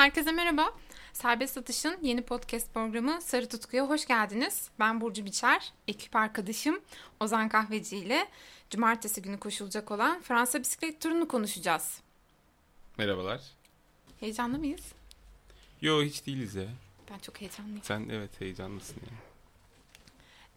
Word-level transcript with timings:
Herkese 0.00 0.32
merhaba. 0.32 0.74
Serbest 1.12 1.54
Satış'ın 1.54 1.98
yeni 2.02 2.22
podcast 2.22 2.74
programı 2.74 3.20
Sarı 3.20 3.48
Tutku'ya 3.48 3.88
hoş 3.88 4.06
geldiniz. 4.06 4.70
Ben 4.78 5.00
Burcu 5.00 5.24
Biçer, 5.24 5.72
ekip 5.88 6.16
arkadaşım 6.16 6.80
Ozan 7.20 7.48
Kahveci 7.48 7.96
ile 7.96 8.28
cumartesi 8.70 9.22
günü 9.22 9.38
koşulacak 9.38 9.90
olan 9.90 10.20
Fransa 10.20 10.60
bisiklet 10.60 11.00
turunu 11.00 11.28
konuşacağız. 11.28 12.00
Merhabalar. 12.98 13.40
Heyecanlı 14.20 14.58
mıyız? 14.58 14.92
Yo 15.80 16.02
hiç 16.02 16.26
değiliz 16.26 16.54
ya. 16.54 16.68
Ben 17.10 17.18
çok 17.18 17.40
heyecanlıyım. 17.40 17.82
Sen 17.82 18.08
evet 18.10 18.40
heyecanlısın 18.40 18.96
ya. 18.96 19.16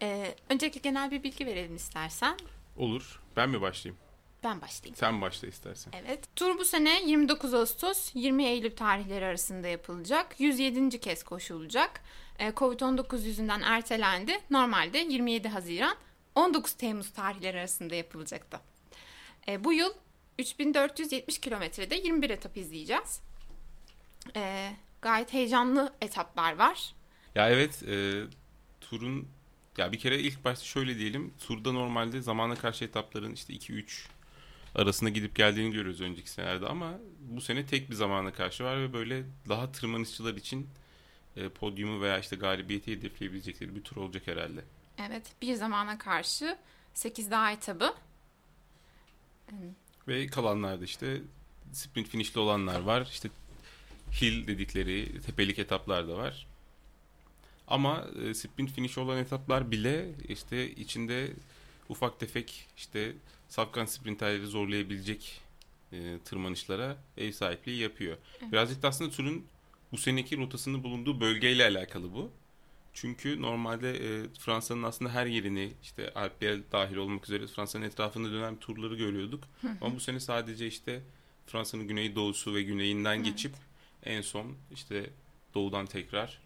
Ee, 0.01 0.36
öncelikle 0.50 0.79
genel 0.79 1.11
bir 1.11 1.23
bilgi 1.23 1.46
verelim 1.46 1.75
istersen. 1.75 2.37
Olur. 2.78 3.19
Ben 3.36 3.50
mi 3.50 3.61
başlayayım? 3.61 4.03
Ben 4.43 4.61
başlayayım. 4.61 4.96
Sen 4.96 5.21
başla 5.21 5.47
istersen. 5.47 5.93
Evet. 6.06 6.36
Tur 6.36 6.57
bu 6.57 6.65
sene 6.65 7.04
29 7.06 7.54
Ağustos 7.54 8.11
20 8.14 8.46
Eylül 8.46 8.75
tarihleri 8.75 9.25
arasında 9.25 9.68
yapılacak. 9.68 10.39
107. 10.39 11.00
kez 11.00 11.24
koşulacak. 11.24 12.01
Ee, 12.39 12.48
Covid-19 12.48 13.21
yüzünden 13.24 13.61
ertelendi. 13.61 14.39
Normalde 14.50 14.98
27 14.98 15.48
Haziran 15.48 15.96
19 16.36 16.74
Temmuz 16.74 17.11
tarihleri 17.11 17.60
arasında 17.60 17.96
yapılacaktı. 17.96 18.60
Ee, 19.48 19.64
bu 19.64 19.74
yıl 19.74 19.93
3470 20.39 21.37
kilometrede 21.37 21.96
21 21.96 22.29
etap 22.29 22.57
izleyeceğiz. 22.57 23.21
Ee, 24.36 24.71
gayet 25.01 25.34
heyecanlı 25.34 25.93
etaplar 26.01 26.57
var. 26.57 26.93
Ya 27.36 27.50
evet 27.50 27.84
e, 27.84 28.23
turun 28.82 29.28
ya 29.78 29.92
bir 29.92 30.00
kere 30.00 30.20
ilk 30.20 30.46
başta 30.46 30.65
şöyle 30.65 30.98
diyelim. 30.98 31.34
Turda 31.48 31.71
normalde 31.71 32.22
zamana 32.22 32.56
karşı 32.56 32.86
etapların 32.86 33.34
işte 33.34 33.53
2-3 33.53 34.08
arasında 34.75 35.09
gidip 35.09 35.36
geldiğini 35.36 35.72
görüyoruz 35.72 36.02
önceki 36.02 36.30
senelerde 36.30 36.67
ama 36.67 37.00
bu 37.20 37.42
sene 37.42 37.66
tek 37.66 37.89
bir 37.89 37.95
zamana 37.95 38.34
karşı 38.34 38.64
var 38.64 38.81
ve 38.81 38.94
böyle 38.94 39.23
daha 39.50 39.72
tırmanışçılar 39.72 40.34
için 40.34 40.67
e, 41.36 41.50
podyumu 41.50 42.02
veya 42.02 42.20
işte 42.20 42.36
galibiyeti 42.36 42.92
hedefleyebilecekleri 42.92 43.75
bir 43.75 43.81
tur 43.81 43.98
olacak 43.98 44.28
herhalde. 44.28 44.64
Evet 44.98 45.23
bir 45.42 45.53
zamana 45.53 45.98
karşı 45.98 46.58
8 46.94 47.31
daha 47.31 47.52
etabı. 47.52 47.94
Ve 50.08 50.28
kalanlarda 50.28 50.83
işte 50.83 51.22
sprint 51.72 52.08
finishli 52.08 52.39
olanlar 52.39 52.80
var. 52.80 53.08
İşte 53.11 53.30
hill 54.22 54.48
dedikleri 54.48 55.22
tepelik 55.22 55.59
etaplar 55.59 56.08
da 56.08 56.17
var. 56.17 56.48
Ama 57.67 58.08
e, 58.26 58.33
sprint 58.33 58.72
finish 58.72 58.98
olan 58.98 59.17
etaplar 59.17 59.72
bile 59.72 60.09
işte 60.28 60.72
içinde 60.72 61.31
ufak 61.89 62.20
tefek 62.20 62.67
işte 62.78 63.14
safkan 63.54 63.86
sprinterleri 63.86 64.48
zorlayabilecek 64.48 65.42
e, 65.92 66.20
tırmanışlara 66.26 66.98
ev 67.18 67.32
sahipliği 67.32 67.78
yapıyor. 67.82 68.18
Evet. 68.42 68.52
Birazcık 68.52 68.84
da 68.84 68.88
aslında 68.88 69.12
turun 69.12 69.45
bu 69.92 69.98
seneki 69.98 70.38
rotasının 70.38 70.84
bulunduğu 70.84 71.20
bölgeyle 71.22 71.66
alakalı 71.66 72.14
bu. 72.14 72.32
Çünkü 72.94 73.42
normalde 73.42 73.92
e, 73.92 74.28
Fransa'nın 74.40 74.84
aslında 74.84 75.12
her 75.12 75.26
yerini 75.26 75.73
işte 75.84 76.14
Alplere 76.14 76.62
dahil 76.72 76.95
olmak 76.95 77.23
üzere 77.23 77.48
Fransa'nın 77.48 77.86
etrafında 77.86 78.32
dönen 78.32 78.56
turları 78.56 78.95
görüyorduk. 78.95 79.44
Ama 79.82 79.95
bu 79.95 80.00
sene 80.00 80.20
sadece 80.20 80.67
işte 80.67 81.02
Fransa'nın 81.48 81.88
güneydoğusu 81.88 82.56
ve 82.56 82.64
güneyinden 82.64 83.16
Evet. 83.16 83.26
geçip 83.26 83.54
en 84.04 84.22
son 84.22 84.56
işte 84.72 85.10
doğudan 85.54 85.86
tekrar 85.86 86.40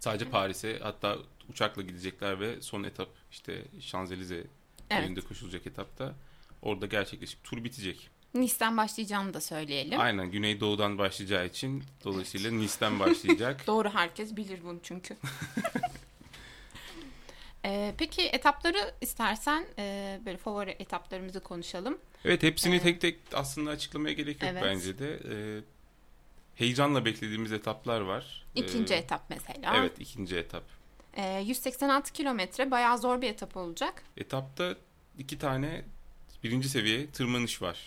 sadece 0.00 0.30
Paris'e 0.30 0.78
hatta 0.82 1.18
uçakla 1.50 1.82
gidecekler 1.82 2.40
ve 2.40 2.62
son 2.62 2.82
etap 2.82 3.08
işte 3.30 3.64
Şanzelize 3.80 4.46
Evet. 4.90 5.04
önünde 5.04 5.20
koşulacak 5.20 5.66
etapta 5.66 6.14
orada 6.62 6.86
gerçekleşip 6.86 7.44
tur 7.44 7.64
bitecek. 7.64 8.10
Nice'den 8.34 8.76
başlayacağını 8.76 9.34
da 9.34 9.40
söyleyelim. 9.40 10.00
Aynen 10.00 10.30
güneydoğudan 10.30 10.98
başlayacağı 10.98 11.46
için 11.46 11.84
dolayısıyla 12.04 12.50
Nice'den 12.50 13.00
başlayacak. 13.00 13.62
Doğru 13.66 13.88
herkes 13.90 14.36
bilir 14.36 14.58
bunu 14.64 14.78
çünkü. 14.82 15.16
Ee, 17.64 17.94
peki 17.98 18.22
etapları 18.22 18.94
istersen 19.00 19.66
e, 19.78 20.20
böyle 20.26 20.36
favori 20.36 20.70
etaplarımızı 20.78 21.40
konuşalım. 21.40 21.98
Evet 22.24 22.42
hepsini 22.42 22.72
Evet. 22.74 22.82
tek 22.82 23.00
tek 23.00 23.18
aslında 23.32 23.70
açıklamaya 23.70 24.12
gerek 24.14 24.42
yok 24.42 24.50
Evet. 24.52 24.62
bence 24.64 24.98
de. 24.98 25.20
Ee, 25.30 25.60
heyecanla 26.54 27.04
beklediğimiz 27.04 27.52
etaplar 27.52 28.00
var. 28.00 28.46
İkinci 28.54 28.94
Ee, 28.94 28.96
etap 28.96 29.22
mesela. 29.30 29.76
Evet 29.76 29.92
ikinci 30.00 30.36
etap. 30.36 30.62
Ee, 31.16 31.40
186 31.46 32.12
kilometre 32.12 32.70
bayağı 32.70 32.98
zor 32.98 33.20
bir 33.22 33.30
etap 33.30 33.56
olacak. 33.56 34.02
Etapta 34.16 34.74
iki 35.18 35.38
tane 35.38 35.84
birinci 36.44 36.68
seviye 36.68 37.10
tırmanış 37.10 37.62
var. 37.62 37.78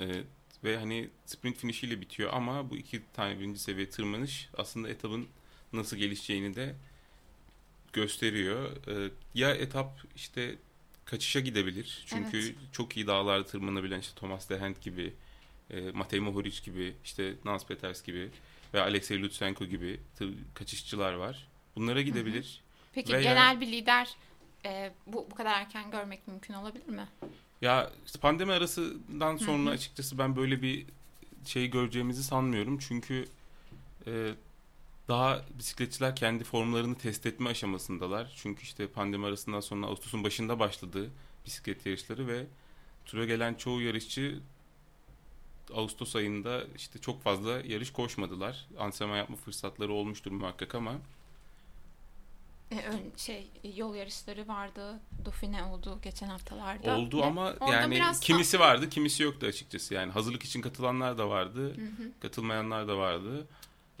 Ee, 0.00 0.22
ve 0.64 0.76
hani 0.78 1.08
sprint 1.26 1.56
finişiyle 1.56 2.00
bitiyor 2.00 2.32
ama 2.32 2.70
bu 2.70 2.76
iki 2.76 3.02
tane 3.14 3.38
birinci 3.38 3.58
seviye 3.60 3.90
tırmanış 3.90 4.48
aslında 4.58 4.88
etapın 4.88 5.26
nasıl 5.72 5.96
gelişeceğini 5.96 6.54
de 6.54 6.74
gösteriyor. 7.92 8.70
Ee, 8.88 9.10
ya 9.34 9.50
etap 9.54 10.00
işte 10.16 10.54
kaçışa 11.04 11.40
gidebilir. 11.40 12.02
Çünkü 12.06 12.38
Evet. 12.38 12.54
çok 12.72 12.96
iyi 12.96 13.06
dağlarda 13.06 13.46
tırmanabilen 13.46 14.00
işte 14.00 14.14
Thomas 14.18 14.50
de 14.50 14.58
Hent 14.58 14.82
gibi, 14.82 15.12
e, 15.70 15.80
Matej 15.90 16.20
Mohoric 16.20 16.64
gibi, 16.64 16.94
işte 17.04 17.34
Nans 17.44 17.66
Peters 17.66 18.02
gibi 18.02 18.30
ve 18.74 18.80
Alexey 18.80 19.22
Lutsenko 19.22 19.64
gibi 19.66 20.00
kaçışçılar 20.54 21.12
var. 21.12 21.48
Bunlara 21.76 22.02
gidebilir. 22.02 22.60
Peki 22.94 23.12
Veya- 23.12 23.22
genel 23.22 23.60
bir 23.60 23.66
lider 23.66 24.08
e, 24.64 24.92
bu, 25.06 25.26
bu 25.30 25.34
kadar 25.34 25.60
erken 25.60 25.90
görmek 25.90 26.28
mümkün 26.28 26.54
olabilir 26.54 26.88
mi? 26.88 27.08
Ya 27.60 27.90
pandemi 28.20 28.52
arasından 28.52 29.36
sonra 29.36 29.64
Hı 29.64 29.70
hı. 29.70 29.74
açıkçası 29.74 30.18
ben 30.18 30.36
böyle 30.36 30.62
bir 30.62 30.86
şey 31.44 31.70
göreceğimizi 31.70 32.24
sanmıyorum. 32.24 32.78
Çünkü 32.78 33.24
e, 34.06 34.34
daha 35.08 35.42
bisikletçiler 35.58 36.16
kendi 36.16 36.44
formlarını 36.44 36.94
test 36.98 37.26
etme 37.26 37.50
aşamasındalar. 37.50 38.32
Çünkü 38.36 38.62
işte 38.62 38.88
pandemi 38.88 39.26
arasından 39.26 39.60
sonra 39.60 39.86
Ağustos'un 39.86 40.24
başında 40.24 40.58
başladı 40.58 41.10
bisiklet 41.46 41.86
yarışları 41.86 42.26
ve 42.26 42.46
tura 43.04 43.24
gelen 43.24 43.54
çoğu 43.54 43.80
yarışçı 43.80 44.40
Ağustos 45.74 46.16
ayında 46.16 46.64
işte 46.76 46.98
çok 46.98 47.22
fazla 47.22 47.50
yarış 47.50 47.92
koşmadılar. 47.92 48.66
Antrenman 48.78 49.16
yapma 49.16 49.36
fırsatları 49.36 49.92
olmuştur 49.92 50.32
muhakkak 50.32 50.74
ama 50.74 50.94
şey 53.16 53.50
yol 53.76 53.94
yarışları 53.94 54.48
vardı. 54.48 55.00
Dauphiné 55.24 55.62
oldu 55.62 55.98
geçen 56.02 56.28
haftalarda. 56.28 56.96
oldu 56.96 57.24
ama 57.24 57.54
orada 57.60 57.72
yani 57.72 58.02
kimisi 58.20 58.60
vardı, 58.60 58.88
kimisi 58.88 59.22
yoktu 59.22 59.46
açıkçası. 59.46 59.94
Yani 59.94 60.12
hazırlık 60.12 60.42
için 60.42 60.60
katılanlar 60.60 61.18
da 61.18 61.28
vardı. 61.30 61.76
Hı 61.76 61.82
hı. 61.82 62.10
katılmayanlar 62.20 62.88
da 62.88 62.98
vardı. 62.98 63.46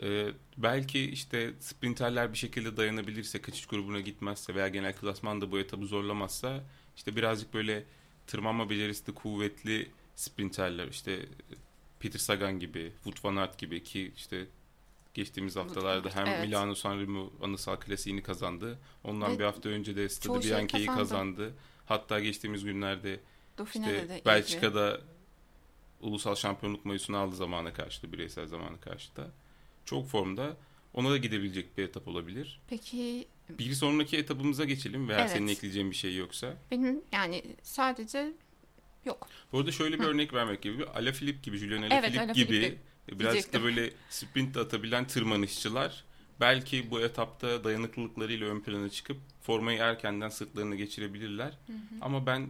Ee, 0.02 0.28
belki 0.56 1.00
işte 1.00 1.52
sprinterler 1.60 2.32
bir 2.32 2.38
şekilde 2.38 2.76
dayanabilirse, 2.76 3.42
kaçış 3.42 3.66
grubuna 3.66 4.00
gitmezse 4.00 4.54
veya 4.54 4.68
genel 4.68 4.96
klasman 4.96 5.40
da 5.40 5.52
bu 5.52 5.58
etabı 5.58 5.86
zorlamazsa 5.86 6.60
işte 6.96 7.16
birazcık 7.16 7.54
böyle 7.54 7.84
tırmanma 8.26 8.70
becerisi 8.70 9.06
de 9.06 9.12
kuvvetli 9.12 9.90
sprinterler 10.16 10.88
işte 10.88 11.26
Peter 12.00 12.18
Sagan 12.18 12.58
gibi, 12.60 12.92
Wout 12.94 13.24
van 13.24 13.36
Aert 13.36 13.58
gibi 13.58 13.82
ki 13.82 14.12
işte 14.16 14.46
geçtiğimiz 15.14 15.56
haftalarda 15.56 16.10
hem 16.14 16.26
evet. 16.26 16.46
Milano 16.46 16.74
Sanremo 16.74 17.32
anısal 17.42 17.76
klasiğini 17.76 18.22
kazandı. 18.22 18.78
Ondan 19.04 19.32
Ve 19.34 19.38
bir 19.38 19.44
hafta 19.44 19.68
önce 19.68 19.96
de 19.96 20.08
Stade 20.08 20.42
şeyi 20.42 20.52
Bianchi'yi 20.52 20.86
kazandı. 20.86 20.98
kazandı. 21.00 21.54
Hatta 21.86 22.20
geçtiğimiz 22.20 22.64
günlerde 22.64 23.20
Dauphine'de 23.58 24.00
işte 24.02 24.22
Belçika'da 24.26 25.00
ulusal 26.00 26.34
şampiyonluk 26.34 26.84
mayosunu 26.84 27.16
aldı 27.16 27.36
zamana 27.36 27.72
karşı 27.72 28.02
da 28.02 28.12
bireysel 28.12 28.46
zamana 28.46 28.80
karşı 28.80 29.16
da. 29.16 29.30
Çok 29.84 30.08
formda. 30.08 30.56
Ona 30.94 31.10
da 31.10 31.16
gidebilecek 31.16 31.78
bir 31.78 31.82
etap 31.84 32.08
olabilir. 32.08 32.60
Peki 32.68 33.26
Bir 33.50 33.72
sonraki 33.72 34.16
etapımıza 34.16 34.64
geçelim 34.64 35.08
veya 35.08 35.20
Evet. 35.20 35.30
senin 35.30 35.48
ekleyeceğin 35.48 35.90
bir 35.90 35.96
şey 35.96 36.16
yoksa. 36.16 36.54
benim 36.70 37.02
yani 37.12 37.42
sadece 37.62 38.32
yok. 39.04 39.28
Bu 39.52 39.58
arada 39.58 39.72
şöyle 39.72 39.98
bir 39.98 40.04
Hı. 40.04 40.08
örnek 40.08 40.34
vermek 40.34 40.62
gibi. 40.62 40.84
Alaphilippe 40.86 41.40
gibi, 41.42 41.56
Julian 41.56 41.82
Evet, 41.82 41.92
Alaphilippe 41.92 42.22
Alaphilippe 42.24 42.56
gibi 42.68 42.78
birazcık 43.08 43.32
diyecektim. 43.32 43.60
da 43.60 43.64
böyle 43.64 43.90
sprint 44.10 44.56
atabilen 44.56 45.06
tırmanışçılar 45.06 46.04
belki 46.40 46.90
bu 46.90 47.00
etapta 47.00 47.64
dayanıklılıklarıyla 47.64 48.46
ön 48.48 48.60
plana 48.60 48.88
çıkıp 48.90 49.16
formayı 49.42 49.78
erkenden 49.78 50.28
sırtlarına 50.28 50.74
geçirebilirler. 50.74 51.58
Hı 51.66 51.72
hı. 51.72 51.78
Ama 52.00 52.26
ben 52.26 52.48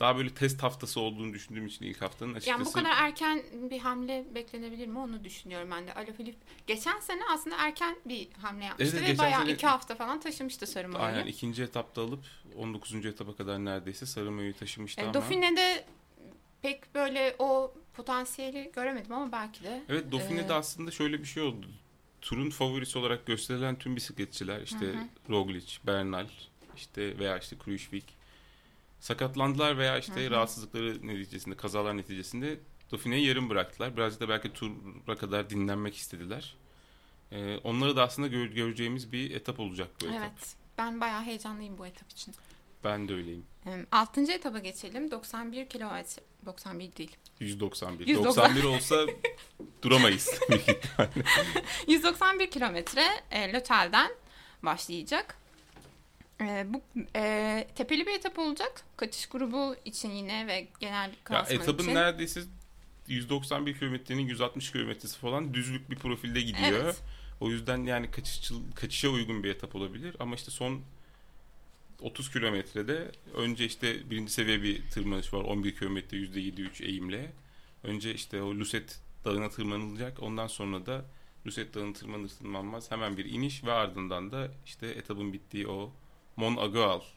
daha 0.00 0.16
böyle 0.16 0.30
test 0.34 0.62
haftası 0.62 1.00
olduğunu 1.00 1.32
düşündüğüm 1.34 1.66
için 1.66 1.84
ilk 1.84 2.02
haftanın 2.02 2.34
açıkçası 2.34 2.50
Yani 2.58 2.66
bu 2.66 2.72
kadar 2.72 2.90
erken 3.04 3.42
bir 3.70 3.78
hamle 3.78 4.24
beklenebilir 4.34 4.86
mi 4.86 4.98
onu 4.98 5.24
düşünüyorum 5.24 5.68
ben 5.70 5.86
de. 5.86 5.94
Alaphilippe 5.94 6.38
geçen 6.66 7.00
sene 7.00 7.20
aslında 7.34 7.56
erken 7.58 7.96
bir 8.04 8.28
hamle 8.42 8.64
yapmıştı 8.64 8.96
Evet, 9.00 9.14
ve 9.14 9.18
bayağı 9.18 9.40
sene- 9.42 9.52
iki 9.52 9.66
hafta 9.66 9.94
falan 9.94 10.20
taşımıştı 10.20 10.66
sarı 10.66 10.88
mayoyu. 10.88 11.06
Aynen 11.16 11.26
ikinci 11.26 11.62
etapta 11.62 12.02
alıp 12.02 12.24
19. 12.56 13.08
etapa 13.08 13.36
kadar 13.36 13.64
neredeyse 13.64 14.06
sarı 14.06 14.30
mayoyu 14.30 14.54
taşımıştı 14.56 15.00
E, 15.00 15.04
ama. 15.04 15.14
Dauphine'de 15.14 15.84
pek 16.62 16.94
böyle 16.94 17.36
o 17.38 17.74
potansiyeli 17.94 18.70
göremedim 18.74 19.12
ama 19.12 19.32
belki 19.32 19.64
de. 19.64 19.82
Evet 19.88 20.12
Dauphine'de 20.12 20.52
Ee, 20.52 20.56
aslında 20.56 20.90
şöyle 20.90 21.18
bir 21.18 21.24
şey 21.24 21.42
oldu. 21.42 21.66
Turun 22.20 22.50
favorisi 22.50 22.98
olarak 22.98 23.26
gösterilen 23.26 23.78
tüm 23.78 23.96
bisikletçiler 23.96 24.62
işte 24.62 24.86
Hı 24.86 24.92
hı. 24.92 25.04
Roglic, 25.30 25.78
Bernal 25.86 26.26
işte 26.76 27.18
veya 27.18 27.38
işte 27.38 27.56
Kruijswijk 27.58 28.04
sakatlandılar 29.00 29.78
veya 29.78 29.98
işte 29.98 30.22
Hı 30.24 30.26
hı. 30.26 30.30
rahatsızlıkları 30.30 31.06
neticesinde, 31.06 31.56
kazalar 31.56 31.96
neticesinde 31.96 32.60
Dauphine'yi 32.92 33.26
yarım 33.26 33.50
bıraktılar. 33.50 33.96
Birazcık 33.96 34.20
da 34.20 34.28
belki 34.28 34.52
tura 34.52 35.16
kadar 35.16 35.50
dinlenmek 35.50 35.96
istediler. 35.96 36.56
Ee, 37.32 37.56
onları 37.64 37.96
da 37.96 38.02
aslında 38.02 38.28
gö- 38.28 38.54
göreceğimiz 38.54 39.12
bir 39.12 39.30
etap 39.30 39.60
olacak 39.60 39.88
bu 40.00 40.06
etap. 40.06 40.18
Evet. 40.18 40.56
Ben 40.78 41.00
bayağı 41.00 41.22
heyecanlıyım 41.22 41.78
bu 41.78 41.86
etap 41.86 42.10
için. 42.10 42.34
Ben 42.84 43.08
de 43.08 43.14
öyleyim. 43.14 43.46
Altıncı 43.92 44.32
etaba 44.32 44.58
geçelim. 44.58 45.10
91 45.10 45.68
kilometre. 45.68 46.22
91 46.46 46.96
değil. 46.96 47.16
191. 47.40 48.06
190. 48.06 48.44
91 48.44 48.64
olsa 48.64 49.06
duramayız. 49.82 50.28
191 51.88 52.50
kilometre 52.50 53.04
e, 53.30 53.52
Lötel'den 53.52 54.10
başlayacak. 54.62 55.36
E, 56.40 56.66
bu 56.68 56.82
e, 57.16 57.66
tepeli 57.74 58.06
bir 58.06 58.12
etap 58.14 58.38
olacak. 58.38 58.82
Kaçış 58.96 59.26
grubu 59.26 59.76
için 59.84 60.10
yine 60.10 60.46
ve 60.46 60.68
genel 60.80 61.08
ya 61.08 61.14
klasman 61.24 61.60
etapın 61.60 61.84
için. 61.84 61.94
neredeyse 61.94 62.40
191 63.08 63.78
kilometrenin 63.78 64.22
160 64.22 64.72
kilometresi 64.72 65.18
falan 65.18 65.54
düzlük 65.54 65.90
bir 65.90 65.96
profilde 65.96 66.40
gidiyor. 66.40 66.84
Evet. 66.84 67.00
O 67.40 67.50
yüzden 67.50 67.84
yani 67.84 68.10
kaçışçıl, 68.10 68.62
kaçışa 68.74 69.08
uygun 69.08 69.44
bir 69.44 69.50
etap 69.50 69.76
olabilir. 69.76 70.16
Ama 70.18 70.34
işte 70.34 70.50
son 70.50 70.80
30 72.00 72.32
kilometrede 72.32 73.10
önce 73.34 73.64
işte 73.64 74.10
birinci 74.10 74.32
seviye 74.32 74.62
bir 74.62 74.82
tırmanış 74.90 75.34
var. 75.34 75.40
11 75.44 75.76
kilometre 75.76 76.16
%7-3 76.16 76.84
eğimle. 76.84 77.32
Önce 77.82 78.14
işte 78.14 78.42
o 78.42 78.54
Lucet 78.54 79.00
dağına 79.24 79.50
tırmanılacak. 79.50 80.22
Ondan 80.22 80.46
sonra 80.46 80.86
da 80.86 81.04
Lucet 81.46 81.74
dağına 81.74 81.92
tırmanır 81.92 82.28
tırmanmaz 82.28 82.90
hemen 82.90 83.16
bir 83.16 83.24
iniş 83.24 83.64
ve 83.64 83.72
ardından 83.72 84.32
da 84.32 84.48
işte 84.66 84.86
etabın 84.86 85.32
bittiği 85.32 85.66
o 85.68 85.92
Mont 86.36 86.58
Agual. 86.58 87.00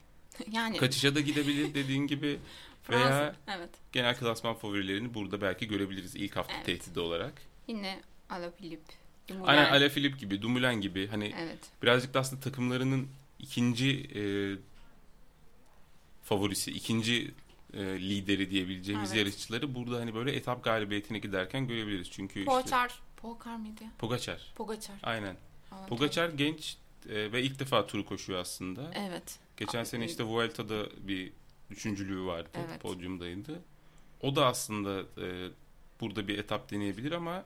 Yani 0.51 0.77
Kaçışa 0.77 1.15
da 1.15 1.19
gidebilir 1.19 1.74
dediğin 1.74 2.07
gibi 2.07 2.39
Fransa. 2.83 3.09
veya 3.19 3.35
Evet. 3.57 3.69
genel 3.91 4.18
klasman 4.18 4.56
favorilerini 4.56 5.13
burada 5.13 5.41
belki 5.41 5.68
görebiliriz 5.68 6.15
ilk 6.15 6.35
hafta 6.35 6.53
Evet. 6.56 6.65
tehdidi 6.65 7.00
olarak. 7.00 7.33
Yine 7.68 8.01
Alaphilippe. 8.30 8.94
Dumoulin. 9.30 9.47
Aynen 9.47 9.71
Alaphilippe 9.71 10.18
gibi, 10.18 10.41
Dumoulin 10.41 10.81
gibi 10.81 11.07
hani 11.07 11.33
Evet. 11.39 11.59
birazcık 11.83 12.13
da 12.13 12.19
aslında 12.19 12.41
takımlarının 12.41 13.07
ikinci 13.39 13.89
e, 14.15 14.21
favorisi, 16.23 16.71
ikinci 16.71 17.31
e, 17.73 17.79
lideri 17.83 18.49
diyebileceğimiz 18.51 19.09
Evet. 19.11 19.19
yarışçıları 19.19 19.75
burada 19.75 19.99
hani 19.99 20.15
böyle 20.15 20.35
etap 20.35 20.63
galibiyetine 20.63 21.19
giderken 21.19 21.67
görebiliriz. 21.67 22.11
Çünkü 22.11 22.39
işte 22.39 22.51
Pogacar. 22.51 22.99
Pogacar 23.17 23.55
mıydı? 23.55 23.83
Pogacar. 23.99 24.51
Pogacar. 24.55 24.95
Aynen. 25.03 25.37
Aa, 25.71 25.85
Pogacar 25.85 26.29
genç 26.29 26.77
e, 27.09 27.31
ve 27.31 27.43
ilk 27.43 27.59
defa 27.59 27.87
turu 27.87 28.05
koşuyor 28.05 28.39
aslında. 28.39 28.91
Evet. 28.95 29.39
Geçen 29.57 29.81
Aa, 29.81 29.85
sene 29.85 30.03
e- 30.03 30.07
işte 30.07 30.23
Vuelta'da 30.23 30.85
bir 31.07 31.31
üçüncülüğü 31.69 32.25
vardı. 32.25 32.49
Evet. 32.67 32.81
Podyumdaydı. 32.81 33.61
O 34.21 34.35
da 34.35 34.45
aslında 34.45 34.99
e, 35.25 35.49
burada 36.01 36.27
bir 36.27 36.37
etap 36.37 36.71
deneyebilir 36.71 37.11
ama 37.11 37.45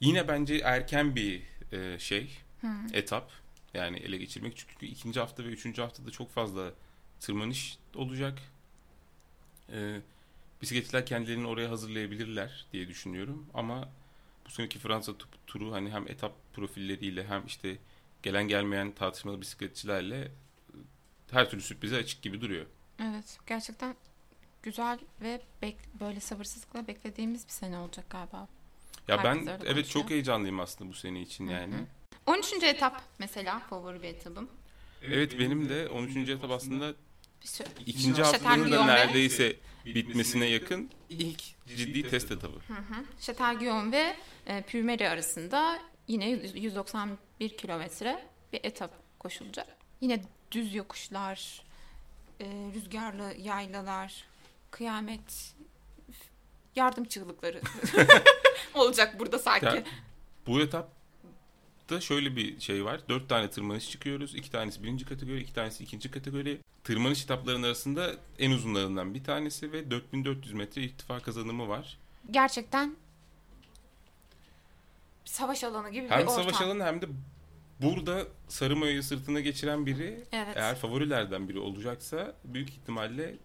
yine 0.00 0.28
bence 0.28 0.54
erken 0.58 1.16
bir 1.16 1.42
e, 1.72 1.98
şey 1.98 2.30
Hı. 2.60 2.68
etap. 2.92 3.30
Yani 3.74 3.96
ele 3.96 4.16
geçirmek 4.16 4.56
çünkü 4.56 4.86
ikinci 4.86 5.20
hafta 5.20 5.44
ve 5.44 5.48
üçüncü 5.48 5.82
haftada 5.82 6.10
çok 6.10 6.30
fazla 6.30 6.70
tırmanış 7.20 7.78
olacak. 7.94 8.38
E, 9.72 10.00
bisikletçiler 10.62 11.06
kendilerini 11.06 11.46
oraya 11.46 11.70
hazırlayabilirler 11.70 12.66
diye 12.72 12.88
düşünüyorum. 12.88 13.46
Ama 13.54 13.88
bu 14.46 14.50
seneki 14.50 14.78
Fransa 14.78 15.12
tu- 15.12 15.26
turu 15.46 15.72
hani 15.72 15.90
hem 15.90 16.08
etap 16.08 16.32
profilleriyle 16.54 17.26
hem 17.26 17.46
işte 17.46 17.76
gelen 18.22 18.48
gelmeyen 18.48 18.92
tartışmalı 18.92 19.40
bisikletçilerle 19.40 20.20
e, 20.20 20.30
her 21.30 21.50
türlü 21.50 21.62
sürprize 21.62 21.96
açık 21.96 22.22
gibi 22.22 22.40
duruyor. 22.40 22.66
Evet. 23.02 23.38
Gerçekten 23.46 23.96
güzel 24.62 24.98
ve 25.22 25.40
bek- 25.62 26.00
böyle 26.00 26.20
sabırsızlıkla 26.20 26.86
beklediğimiz 26.86 27.46
bir 27.46 27.52
sene 27.52 27.78
olacak 27.78 28.10
galiba. 28.10 28.48
Ya 29.08 29.18
Herkes 29.24 29.46
ben 29.46 29.52
evet 29.52 29.60
konuşuyor. 29.60 29.84
çok 29.84 30.10
heyecanlıyım 30.10 30.60
aslında 30.60 30.90
bu 30.90 30.94
sene 30.94 31.20
için 31.22 31.46
yani. 31.46 31.74
13. 32.26 32.52
etap 32.62 33.02
mesela 33.18 33.58
favori 33.60 34.02
bir 34.02 34.08
etabım. 34.08 34.48
Evet 35.02 35.38
benim 35.38 35.68
de 35.68 35.88
13. 35.88 36.16
etap 36.16 36.50
aslında 36.50 36.94
ikinci 37.86 38.22
haftanın 38.22 38.72
da 38.72 38.84
neredeyse 38.84 39.56
bitmesine 39.84 40.46
yakın 40.46 40.90
ilk 41.08 41.42
ciddi 41.76 42.08
test 42.10 42.32
etabı. 42.32 42.56
Hı 42.56 42.74
hı. 42.74 43.92
Ve 43.92 44.16
e, 44.46 44.62
Pürmeri 44.62 45.08
arasında 45.08 45.78
yine 46.08 46.28
191 46.54 47.56
kilometre 47.56 48.24
bir 48.52 48.60
etap 48.62 48.90
koşulacak. 49.18 49.66
Yine 50.00 50.22
düz 50.52 50.74
yokuşlar, 50.74 51.62
e, 52.40 52.44
rüzgarlı 52.74 53.34
yaylalar, 53.38 54.24
kıyamet, 54.70 55.54
yardım 56.76 57.04
çığlıkları 57.04 57.60
olacak 58.74 59.18
burada 59.18 59.38
sanki. 59.38 59.66
Ya, 59.66 59.84
bu 60.46 60.60
etapta 60.60 62.00
şöyle 62.00 62.36
bir 62.36 62.60
şey 62.60 62.84
var. 62.84 63.00
Dört 63.08 63.28
tane 63.28 63.50
tırmanış 63.50 63.90
çıkıyoruz. 63.90 64.34
İki 64.34 64.50
tanesi 64.50 64.82
birinci 64.82 65.04
kategori, 65.04 65.40
iki 65.40 65.52
tanesi 65.52 65.84
ikinci 65.84 66.10
kategori. 66.10 66.60
Tırmanış 66.88 67.24
etaplarının 67.24 67.62
arasında 67.62 68.14
en 68.38 68.50
uzunlarından 68.50 69.14
bir 69.14 69.24
tanesi 69.24 69.72
ve 69.72 69.90
4400 69.90 70.52
metre 70.54 70.82
irtifa 70.82 71.20
kazanımı 71.20 71.68
var. 71.68 71.98
Gerçekten 72.30 72.96
savaş 75.24 75.64
alanı 75.64 75.90
gibi 75.90 76.04
bir 76.04 76.10
Hem 76.10 76.20
ortam. 76.22 76.34
savaş 76.34 76.60
alanı 76.60 76.84
hem 76.84 77.02
de 77.02 77.06
burada 77.82 78.26
sarı 78.48 78.76
mayoyu 78.76 79.02
sırtına 79.02 79.40
geçiren 79.40 79.86
biri 79.86 80.24
Evet. 80.32 80.56
eğer 80.56 80.76
favorilerden 80.76 81.48
biri 81.48 81.58
olacaksa 81.58 82.34
büyük 82.44 82.68
ihtimalle 82.70 83.36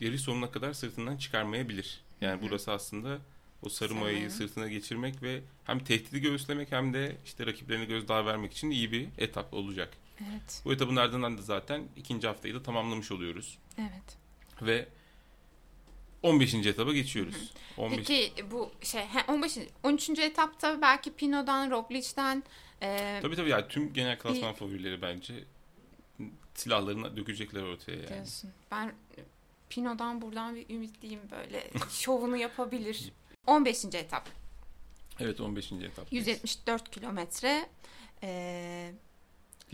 e, 0.00 0.18
sonuna 0.18 0.50
kadar 0.50 0.72
sırtından 0.72 1.16
çıkarmayabilir. 1.16 2.00
Yani 2.20 2.38
Hı 2.42 2.46
burası 2.46 2.72
aslında 2.72 3.18
o 3.62 3.68
sarı 3.68 3.88
Sarı 3.88 4.00
mayayı 4.00 4.18
mayo. 4.18 4.30
sırtına 4.30 4.68
geçirmek 4.68 5.22
ve 5.22 5.40
hem 5.64 5.84
tehdidi 5.84 6.20
göğüslemek 6.20 6.72
hem 6.72 6.94
de 6.94 7.16
işte 7.24 7.46
rakiplerine 7.46 7.84
gözdağı 7.84 8.26
vermek 8.26 8.52
için 8.52 8.70
iyi 8.70 8.92
bir 8.92 9.08
etap 9.18 9.54
olacak. 9.54 9.90
Evet. 10.20 10.62
Bu 10.64 10.72
etapın 10.72 10.96
ardından 10.96 11.38
da 11.38 11.42
zaten 11.42 11.88
ikinci 11.96 12.26
haftayı 12.26 12.54
da 12.54 12.62
tamamlamış 12.62 13.12
oluyoruz. 13.12 13.58
Evet. 13.78 14.18
Ve 14.62 14.88
15. 16.22 16.54
etaba 16.54 16.92
geçiyoruz. 16.92 17.52
15 17.76 17.98
Peki 17.98 18.32
bu 18.50 18.70
şey 18.82 19.02
he, 19.02 19.32
15 19.32 19.58
13. 19.82 20.08
etapta 20.10 20.82
belki 20.82 21.12
Pino'dan, 21.12 21.70
Roglic'ten 21.70 22.42
e, 22.82 23.18
Tabii 23.22 23.36
tabii 23.36 23.50
yani 23.50 23.68
tüm 23.68 23.92
genel 23.92 24.18
klasman 24.18 24.54
favorileri 24.54 25.02
bence 25.02 25.34
silahlarını 26.54 27.16
dökecekler 27.16 27.62
ortaya 27.62 27.96
yani. 27.96 28.08
diyorsun. 28.08 28.50
Ben 28.70 28.92
Pino'dan 29.70 30.22
buradan 30.22 30.54
bir 30.54 30.70
ümitliyim 30.70 31.20
böyle 31.30 31.70
şovunu 31.90 32.36
yapabilir. 32.36 33.12
15. 33.46 33.84
etap. 33.84 34.28
Evet 35.20 35.40
15. 35.40 35.72
etap. 35.72 36.12
174 36.12 36.90
kilometre 36.90 37.68
e, 38.22 38.92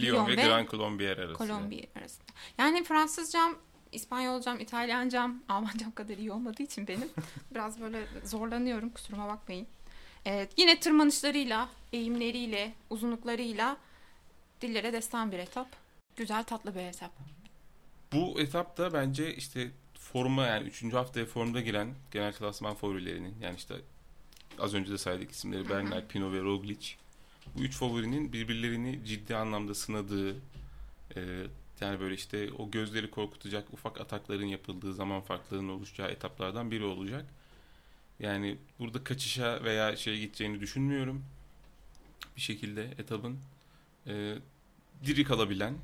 Lyon, 0.00 0.14
Lyon 0.14 0.26
ve, 0.26 0.36
ve 0.36 0.46
Gran 0.46 0.66
Colombier 0.66 1.18
arası. 1.18 1.38
Kolombiya 1.38 1.84
arasında. 1.98 2.32
Yani 2.58 2.84
Fransızcam, 2.84 3.58
İspanyolcam, 3.92 4.60
İtalyancam, 4.60 5.42
Almancam 5.48 5.92
kadar 5.92 6.18
iyi 6.18 6.32
olmadığı 6.32 6.62
için 6.62 6.88
benim 6.88 7.08
biraz 7.54 7.80
böyle 7.80 8.06
zorlanıyorum 8.24 8.90
kusuruma 8.90 9.28
bakmayın. 9.28 9.66
Evet, 10.24 10.52
yine 10.56 10.80
tırmanışlarıyla, 10.80 11.68
eğimleriyle, 11.92 12.74
uzunluklarıyla 12.90 13.76
dillere 14.60 14.92
destan 14.92 15.32
bir 15.32 15.38
etap. 15.38 15.68
Güzel 16.16 16.44
tatlı 16.44 16.74
bir 16.74 16.80
etap. 16.80 17.10
Bu 18.12 18.40
etapta 18.40 18.92
bence 18.92 19.34
işte 19.34 19.70
forma 19.98 20.46
yani 20.46 20.68
3. 20.68 20.92
haftaya 20.92 21.26
formda 21.26 21.60
giren 21.60 21.94
genel 22.10 22.32
klasman 22.32 22.74
favorilerinin 22.74 23.34
yani 23.42 23.56
işte 23.56 23.74
az 24.58 24.74
önce 24.74 24.92
de 24.92 24.98
saydık 24.98 25.30
isimleri 25.30 25.68
Bernal, 25.68 26.06
Pino 26.08 26.32
ve 26.32 26.40
Roglic. 26.40 26.94
Bu 27.54 27.60
üç 27.60 27.76
favorinin 27.76 28.32
birbirlerini 28.32 29.04
ciddi 29.04 29.36
anlamda 29.36 29.74
sınadığı 29.74 30.36
e, 31.16 31.46
yani 31.80 32.00
böyle 32.00 32.14
işte 32.14 32.52
o 32.52 32.70
gözleri 32.70 33.10
korkutacak 33.10 33.72
ufak 33.72 34.00
atakların 34.00 34.46
yapıldığı 34.46 34.94
zaman 34.94 35.20
farklarının 35.20 35.68
oluşacağı 35.68 36.08
etaplardan 36.08 36.70
biri 36.70 36.84
olacak. 36.84 37.24
Yani 38.20 38.58
burada 38.78 39.04
kaçışa 39.04 39.64
veya 39.64 39.96
şey 39.96 40.20
gideceğini 40.20 40.60
düşünmüyorum. 40.60 41.24
Bir 42.36 42.40
şekilde 42.40 42.84
etabın 42.98 43.38
e, 44.06 44.34
diri 45.04 45.24
kalabilen 45.24 45.74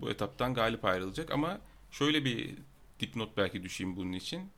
bu 0.00 0.10
etaptan 0.10 0.54
galip 0.54 0.84
ayrılacak 0.84 1.30
ama 1.30 1.60
şöyle 1.90 2.24
bir 2.24 2.54
dipnot 3.00 3.36
belki 3.36 3.62
düşeyim 3.62 3.96
bunun 3.96 4.12
için. 4.12 4.50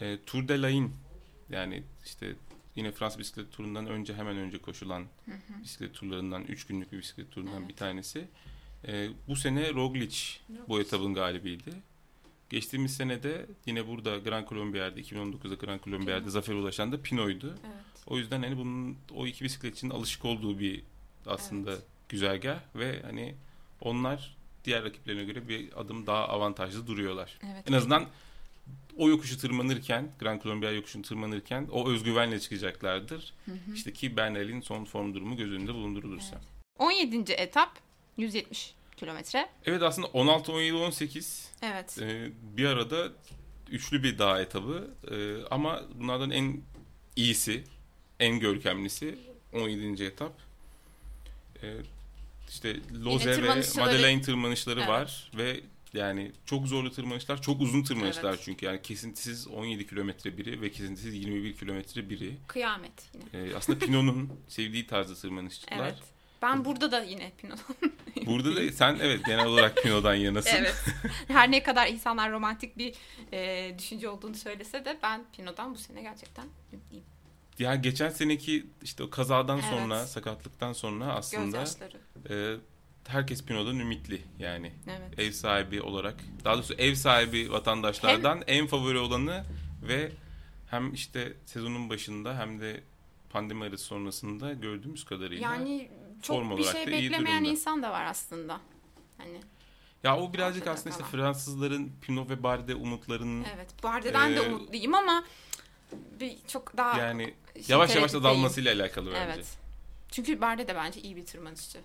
E, 0.00 0.18
Tour 0.26 0.48
de 0.48 0.62
l'Ain 0.62 0.92
yani 1.50 1.82
işte 2.04 2.34
yine 2.76 2.92
Fransız 2.92 3.18
bisiklet 3.18 3.52
turundan 3.52 3.86
önce 3.86 4.14
hemen 4.14 4.36
önce 4.36 4.58
koşulan 4.58 5.04
bisiklet 5.62 5.94
turlarından 5.94 6.44
3 6.44 6.66
günlük 6.66 6.92
bir 6.92 6.98
bisiklet 6.98 7.30
turundan 7.30 7.58
Evet. 7.60 7.68
bir 7.68 7.76
tanesi. 7.76 8.28
E, 8.88 9.08
bu 9.28 9.36
sene 9.36 9.74
Roglic 9.74 10.16
bu 10.68 10.80
etabın 10.80 11.14
galibiydi. 11.14 11.70
Geçtiğimiz 12.50 12.96
sene 12.96 13.22
de 13.22 13.46
yine 13.66 13.86
burada 13.88 14.18
Gran 14.18 14.46
Colombier'de 14.48 15.00
2019'da 15.00 15.54
Gran 15.54 15.80
Colombier'de 15.84 16.18
Pino. 16.20 16.30
zafere 16.30 16.56
ulaşan 16.56 16.92
da 16.92 17.02
Pino'ydu. 17.02 17.46
Evet. 17.66 17.84
O 18.06 18.18
yüzden 18.18 18.42
hani 18.42 18.56
bunun 18.56 18.96
o 19.14 19.26
iki 19.26 19.44
bisikletçinin 19.44 19.90
alışık 19.90 20.24
olduğu 20.24 20.58
bir 20.58 20.82
aslında 21.26 21.70
Evet. 21.72 21.82
güzergah 22.08 22.60
ve 22.76 23.02
hani 23.02 23.34
onlar 23.80 24.36
diğer 24.64 24.84
rakiplerine 24.84 25.24
göre 25.24 25.48
bir 25.48 25.80
adım 25.80 26.06
daha 26.06 26.28
avantajlı 26.28 26.86
duruyorlar. 26.86 27.38
Evet. 27.44 27.68
En 27.68 27.72
azından 27.72 28.06
o 28.96 29.08
yokuşu 29.08 29.38
tırmanırken, 29.38 30.10
Gran 30.18 30.40
Colombia 30.40 30.70
yokuşunu 30.70 31.02
tırmanırken 31.02 31.68
o 31.72 31.90
özgüvenle 31.90 32.40
çıkacaklardır. 32.40 33.34
Hı 33.44 33.50
hı. 33.52 33.74
İşte 33.74 33.92
ki 33.92 34.16
Bernal'in 34.16 34.60
son 34.60 34.84
form 34.84 35.14
durumu 35.14 35.36
göz 35.36 35.52
önünde 35.52 35.74
bulundurulursa. 35.74 36.36
Evet. 36.36 36.52
17. 36.78 37.32
etap 37.32 37.78
170 38.16 38.74
kilometre. 38.96 39.48
Evet 39.64 39.82
aslında 39.82 40.06
16, 40.06 40.52
17, 40.52 40.74
18 40.74 41.50
Evet. 41.62 41.98
e, 42.00 42.30
bir 42.56 42.64
arada 42.64 43.08
üçlü 43.70 44.02
bir 44.02 44.18
dağ 44.18 44.40
etabı 44.40 44.90
E, 45.10 45.44
ama 45.50 45.82
bunlardan 45.94 46.30
en 46.30 46.60
iyisi, 47.16 47.64
en 48.20 48.40
görkemlisi 48.40 49.18
17. 49.52 50.04
etap. 50.04 50.32
E, 51.62 51.76
işte 52.48 52.76
Loze 53.04 53.42
ve 53.42 53.62
Madeleine 53.76 54.22
tırmanışları 54.22 54.80
Evet. 54.80 54.88
var 54.88 55.30
ve 55.36 55.60
yani 55.94 56.32
çok 56.46 56.66
zorlu 56.66 56.92
tırmanışlar, 56.92 57.42
çok 57.42 57.60
uzun 57.60 57.82
tırmanışlar 57.82 58.30
Evet. 58.30 58.42
çünkü 58.44 58.66
yani 58.66 58.82
kesintisiz 58.82 59.48
17 59.48 59.86
kilometre 59.86 60.38
biri 60.38 60.60
ve 60.60 60.70
kesintisiz 60.70 61.14
21 61.14 61.56
kilometre 61.56 62.10
biri. 62.10 62.36
Kıyamet 62.46 63.10
yine. 63.14 63.48
E, 63.48 63.54
aslında 63.56 63.78
Pino'nun 63.78 64.30
sevdiği 64.48 64.86
tarzda 64.86 65.14
tırmanışçılar. 65.14 65.78
Evet. 65.78 65.98
Ben 66.42 66.64
burada 66.64 66.92
da 66.92 67.02
yine 67.02 67.32
Pinot. 67.38 67.58
Burada 68.26 68.56
da 68.56 68.72
sen 68.72 68.98
evet 69.00 69.24
genel 69.26 69.46
olarak 69.46 69.82
Pino'dan 69.82 70.14
yanasın. 70.14 70.50
evet. 70.56 70.84
Her 71.28 71.50
ne 71.50 71.62
kadar 71.62 71.86
insanlar 71.86 72.32
romantik 72.32 72.78
bir 72.78 72.94
e, 73.32 73.74
düşünce 73.78 74.08
olduğunu 74.08 74.34
söylese 74.34 74.84
de 74.84 74.98
ben 75.02 75.24
Pinot'dan 75.36 75.74
bu 75.74 75.78
sene 75.78 76.02
gerçekten 76.02 76.46
ümitliyim. 76.72 77.04
Yani 77.58 77.82
geçen 77.82 78.10
seneki 78.10 78.66
işte 78.82 79.02
o 79.02 79.10
kazadan 79.10 79.58
Evet. 79.58 79.70
sonra, 79.70 80.06
sakatlıktan 80.06 80.72
sonra 80.72 81.04
aslında 81.04 81.64
e, 82.30 82.56
herkes 83.08 83.44
Pino'dan 83.44 83.78
ümitli 83.78 84.22
yani. 84.38 84.72
Evet. 84.86 85.18
Ev 85.18 85.30
sahibi 85.30 85.82
olarak. 85.82 86.14
Daha 86.44 86.54
doğrusu 86.54 86.74
ev 86.74 86.94
sahibi 86.94 87.52
vatandaşlardan 87.52 88.42
en 88.46 88.66
favori 88.66 88.98
olanı 88.98 89.44
ve 89.88 90.12
hem 90.70 90.94
işte 90.94 91.32
sezonun 91.46 91.90
başında 91.90 92.38
hem 92.38 92.60
de 92.60 92.80
pandemi 93.30 93.64
arası 93.64 93.84
sonrasında 93.84 94.52
gördüğümüz 94.52 95.04
kadarıyla. 95.04 95.52
Yani 95.52 95.88
çok 96.22 96.36
form 96.36 96.56
bir 96.56 96.64
şey 96.64 96.86
da 96.86 96.90
beklemeyen 96.90 97.44
insan 97.44 97.82
da 97.82 97.90
var 97.90 98.04
aslında. 98.04 98.60
Hani 99.18 99.40
ya 100.02 100.16
o 100.18 100.32
birazcık 100.32 100.66
aslında 100.66 100.90
işte 100.90 101.04
falan. 101.04 101.10
Fransızların 101.10 101.92
Pinot 102.00 102.30
ve 102.30 102.42
Barde 102.42 102.74
umutlarının 102.74 103.46
evet. 103.54 103.82
Bardeden 103.82 104.36
de 104.36 104.36
Ee, 104.36 104.48
umutluyum 104.48 104.94
ama 104.94 105.24
bir 106.20 106.36
çok 106.48 106.76
daha 106.76 106.98
yani 106.98 107.22
şey 107.24 107.34
yavaş 107.54 107.68
yavaş 107.68 107.90
tereddütteyim. 107.90 108.26
azalmasıyla 108.26 108.74
alakalı 108.74 109.06
bence. 109.12 109.32
Evet. 109.34 109.58
Çünkü 110.10 110.40
Barde 110.40 110.68
de 110.68 110.74
bence 110.74 111.00
iyi 111.00 111.16
bir 111.16 111.26
tırmanışçı. 111.26 111.78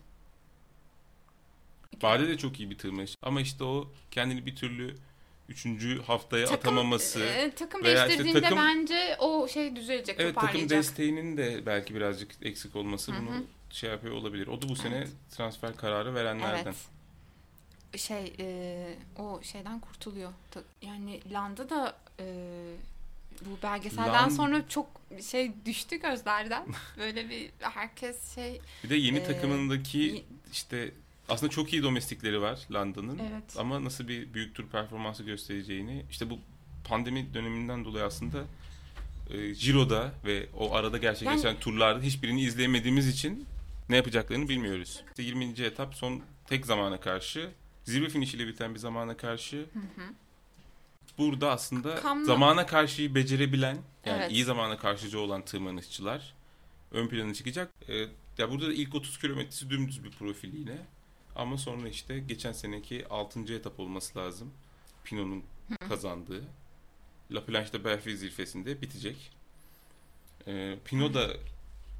Bade 2.04 2.28
de 2.28 2.38
çok 2.38 2.60
iyi 2.60 2.70
bir 2.70 2.78
tırmanış. 2.78 3.16
Ama 3.22 3.42
işte 3.42 3.64
o 3.64 3.92
kendini 4.12 4.46
bir 4.46 4.56
türlü 4.56 4.96
üçüncü 5.50 6.02
haftaya 6.04 6.46
Takım, 6.46 6.60
atamaması. 6.60 7.20
e, 7.24 7.52
takım 7.56 7.84
veya 7.84 7.96
işte 7.96 8.08
değiştirdiğinde 8.08 8.42
takım- 8.42 8.58
bence 8.58 9.16
o 9.20 9.48
şey 9.48 9.76
düzelecek, 9.76 10.16
evet 10.20 10.36
takım 10.36 10.70
desteğinin 10.70 11.38
de 11.38 11.66
belki 11.66 11.96
birazcık 11.96 12.32
eksik 12.42 12.76
olması 12.76 13.12
Hı 13.12 13.16
hı. 13.16 13.22
bunu 13.22 13.44
şey 13.70 13.90
yapıyor 13.90 14.14
olabilir. 14.16 14.48
O 14.48 14.62
da 14.62 14.70
bu 14.70 14.76
sene 14.76 14.96
Evet. 14.96 15.10
transfer 15.32 15.76
kararı 15.76 16.16
verenlerden. 16.16 16.64
Evet. 16.66 18.02
Şey 18.02 18.34
e, 18.40 18.96
o 19.18 19.42
şeyden 19.44 19.80
kurtuluyor. 19.80 20.32
Yani 20.82 21.22
Landa 21.32 21.70
da 21.70 21.98
e, 22.20 22.26
bu 23.42 23.64
belgeselden 23.64 24.14
Land- 24.14 24.36
sonra 24.36 24.68
çok 24.70 24.88
şey 25.30 25.52
düştü 25.66 25.96
gözlerden. 26.00 26.66
Böyle 26.98 27.30
bir 27.30 27.50
herkes 27.60 28.36
şey 28.36 28.62
Bir 28.84 28.90
de 28.90 28.96
yeni 28.96 29.18
Ee, 29.18 29.24
takımındaki 29.24 29.98
y- 29.98 30.24
işte 30.52 30.92
aslında 31.30 31.50
çok 31.52 31.74
iyi 31.74 31.84
domestikleri 31.84 32.42
var 32.42 32.60
Landa'nın. 32.72 33.20
evet. 33.20 33.44
Ama 33.58 33.84
nasıl 33.84 34.08
bir 34.08 34.34
büyük 34.34 34.56
tur 34.56 34.68
performansı 34.68 35.24
göstereceğini 35.24 36.06
işte 36.12 36.30
bu 36.30 36.40
pandemi 36.84 37.34
döneminden 37.34 37.86
dolayı 37.86 38.06
aslında 38.06 38.44
e, 39.30 39.52
Giro'da 39.52 40.12
ve 40.26 40.48
o 40.58 40.76
arada 40.76 40.98
gerçekleşen 40.98 41.60
turlarda 41.60 42.02
hiçbirini 42.02 42.42
izleyemediğimiz 42.42 43.08
için 43.08 43.46
ne 43.90 43.96
yapacaklarını 43.96 44.50
bilmiyoruz. 44.50 45.04
İşte 45.10 45.24
20. 45.24 45.46
etap 45.46 45.96
son 45.96 46.22
tek 46.46 46.66
zamana 46.66 47.00
karşı 47.00 47.50
zirve 47.84 48.10
finişiyle 48.10 48.48
biten 48.48 48.74
bir 48.74 48.80
zamana 48.80 49.18
karşı 49.18 49.58
Hı 49.58 49.80
hı. 49.80 50.04
burada 51.18 51.52
aslında 51.52 51.96
Kamla- 51.96 52.26
zamana 52.26 52.66
karşıyı 52.66 53.16
becerebilen 53.16 53.78
yani 54.06 54.18
Evet. 54.22 54.32
iyi 54.32 54.44
zamana 54.44 54.78
karşıcı 54.78 55.20
olan 55.20 55.46
tırmanışçılar 55.46 56.34
ön 56.92 57.08
plana 57.08 57.34
çıkacak. 57.34 57.72
E, 57.90 57.96
ya 58.38 58.52
burada 58.52 58.68
da 58.68 58.74
ilk 58.74 58.96
30 58.96 59.20
kilometresi 59.20 59.70
dümdüz 59.70 60.04
bir 60.04 60.12
profil 60.12 60.54
yine. 60.54 60.78
Ama 61.38 61.58
sonra 61.58 61.90
işte 61.90 62.20
geçen 62.20 62.52
seneki 62.52 63.08
6. 63.10 63.54
etap 63.54 63.80
olması 63.80 64.20
lazım. 64.20 64.54
Pinot'un 65.04 65.44
kazandığı. 65.90 66.44
La 67.32 67.46
Planche 67.46 67.74
de 67.74 67.84
Belfi 67.84 68.18
zirvesinde 68.18 68.82
bitecek. 68.82 69.32
E, 70.48 70.78
Pinot 70.86 71.14
da 71.14 71.28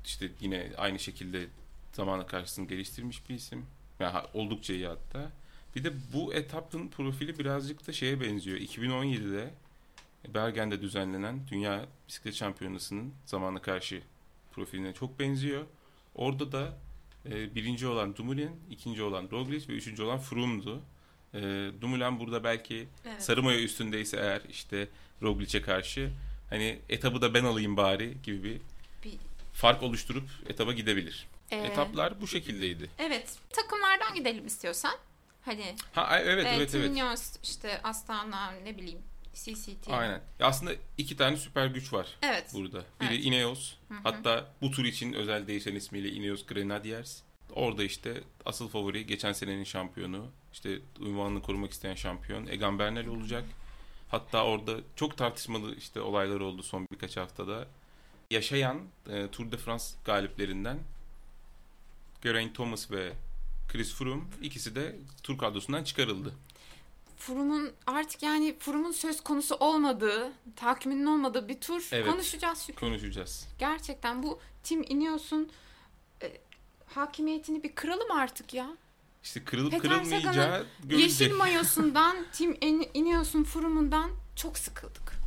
işte 0.06 0.32
yine 0.40 0.72
aynı 0.78 1.00
şekilde 1.00 1.48
zamana 1.94 2.26
karşısını 2.26 2.68
geliştirmiş 2.68 3.30
bir 3.30 3.36
isim. 3.36 3.66
Yani 4.00 4.28
oldukça 4.34 4.74
iyi 4.74 4.88
hatta. 4.88 5.32
Bir 5.76 5.84
de 5.84 5.94
bu 6.14 6.34
etapın 6.34 6.88
profili 6.88 7.40
birazcık 7.40 7.88
da 7.88 7.94
şeye 7.94 8.22
benziyor. 8.22 8.58
2017'de 8.58 9.54
Bergen'de 10.34 10.82
düzenlenen 10.82 11.48
Dünya 11.52 11.86
Bisiklet 12.08 12.36
Şampiyonası'nın 12.36 13.14
zamana 13.26 13.62
karşı 13.62 14.02
profiline 14.52 14.94
çok 14.94 15.20
benziyor. 15.20 15.66
Orada 16.16 16.52
da 16.52 16.78
e, 17.32 17.56
birinci 17.56 17.88
olan 17.88 18.16
Dumoulin, 18.16 18.52
ikinci 18.72 19.04
olan 19.04 19.28
Roglic 19.32 19.68
ve 19.68 19.74
üçüncü 19.74 20.04
olan 20.04 20.20
Froome'du. 20.20 20.82
E, 21.34 21.40
Dumoulin 21.82 22.20
burada 22.20 22.44
belki 22.44 22.88
Evet. 23.06 23.24
sarı 23.24 23.44
üstündeyse 23.64 24.18
eğer 24.18 24.42
işte 24.50 24.88
Roglic'e 25.22 25.62
karşı 25.62 26.12
hani 26.50 26.80
etabı 26.90 27.22
da 27.22 27.34
ben 27.34 27.44
alayım 27.44 27.78
bari 27.78 28.18
gibi 28.24 28.44
bir 28.44 28.62
Bir- 29.04 29.18
fark 29.54 29.84
oluşturup 29.84 30.30
etaba 30.50 30.74
gidebilir. 30.74 31.28
Ee, 31.52 31.58
Etaplar 31.58 32.22
bu 32.22 32.28
şekildeydi. 32.28 32.90
Evet. 33.00 33.36
Takımlardan 33.50 34.16
gidelim 34.16 34.48
istiyorsan. 34.48 34.96
Hani 35.46 35.76
Ha 35.94 36.20
evet 36.20 36.46
e, 36.46 36.50
evet 36.50 36.76
evet. 36.76 36.90
Ineos, 36.92 37.36
işte 37.44 37.82
Astana 37.84 38.52
ne 38.52 38.78
bileyim 38.78 39.00
CCT. 39.44 39.88
Aynen. 39.90 40.22
Aslında 40.40 40.72
iki 40.98 41.18
tane 41.18 41.38
süper 41.38 41.66
güç 41.68 41.94
var 41.94 42.08
Evet. 42.22 42.52
burada. 42.54 42.84
Biri 43.02 43.14
Evet. 43.16 43.26
Ineos. 43.26 43.74
Hı 43.90 43.94
hı. 43.94 44.00
Hatta 44.04 44.52
bu 44.62 44.72
tur 44.72 44.86
için 44.86 45.14
özel 45.14 45.48
değişen 45.48 45.76
ismiyle 45.76 46.10
Ineos 46.10 46.46
Grenadiers. 46.46 47.22
Orada 47.54 47.84
işte 47.84 48.24
asıl 48.46 48.68
favori 48.68 49.06
geçen 49.06 49.34
senenin 49.34 49.64
şampiyonu. 49.64 50.26
işte 50.54 50.80
unvanını 51.00 51.42
korumak 51.42 51.72
isteyen 51.72 51.96
şampiyon 51.96 52.48
Egan 52.48 52.80
Bernal 52.80 53.06
olacak. 53.08 53.44
Hatta 54.10 54.44
orada 54.46 54.78
çok 54.96 55.18
tartışmalı 55.18 55.76
işte 55.76 56.02
olaylar 56.02 56.40
oldu 56.40 56.64
son 56.64 56.88
birkaç 56.92 57.18
haftada. 57.18 57.68
Yaşayan 58.32 58.82
e, 59.10 59.28
Tour 59.32 59.52
de 59.52 59.58
France 59.58 59.84
galiplerinden 60.06 60.80
Geraint 62.22 62.56
Thomas 62.56 62.92
ve 62.92 63.12
Chris 63.72 63.94
Froome 63.94 64.24
ikisi 64.42 64.76
de 64.76 64.96
tur 65.24 65.38
kadrosundan 65.38 65.84
çıkarıldı. 65.84 66.34
Froom'un 67.18 67.72
artık 67.88 68.24
yani 68.24 68.56
Froom'un 68.60 68.92
söz 68.92 69.22
konusu 69.22 69.56
olmadığı, 69.56 70.32
takiminin 70.56 71.06
olmadığı 71.06 71.48
bir 71.48 71.62
tur 71.62 71.90
Evet. 71.92 72.12
konuşacağız 72.12 72.64
çünkü. 72.66 72.80
Konuşacağız. 72.80 73.48
Gerçekten 73.60 74.24
bu 74.24 74.40
Tim 74.64 74.84
Ineos'un 74.84 75.52
e, 76.22 76.38
hakimiyetini 76.86 77.64
bir 77.64 77.76
kıralım 77.76 78.12
artık 78.12 78.54
ya. 78.54 78.70
İşte 79.24 79.44
kırılıp 79.44 79.72
Peter 79.72 79.90
kırılmayacağı 79.90 80.66
görülecek. 80.84 81.00
Yeşil 81.00 81.36
mayosundan, 81.38 82.18
Tim 82.34 82.58
Ineos'un 82.94 83.44
Froom'undan 83.44 84.12
çok 84.36 84.58
sıkıldık. 84.58 85.18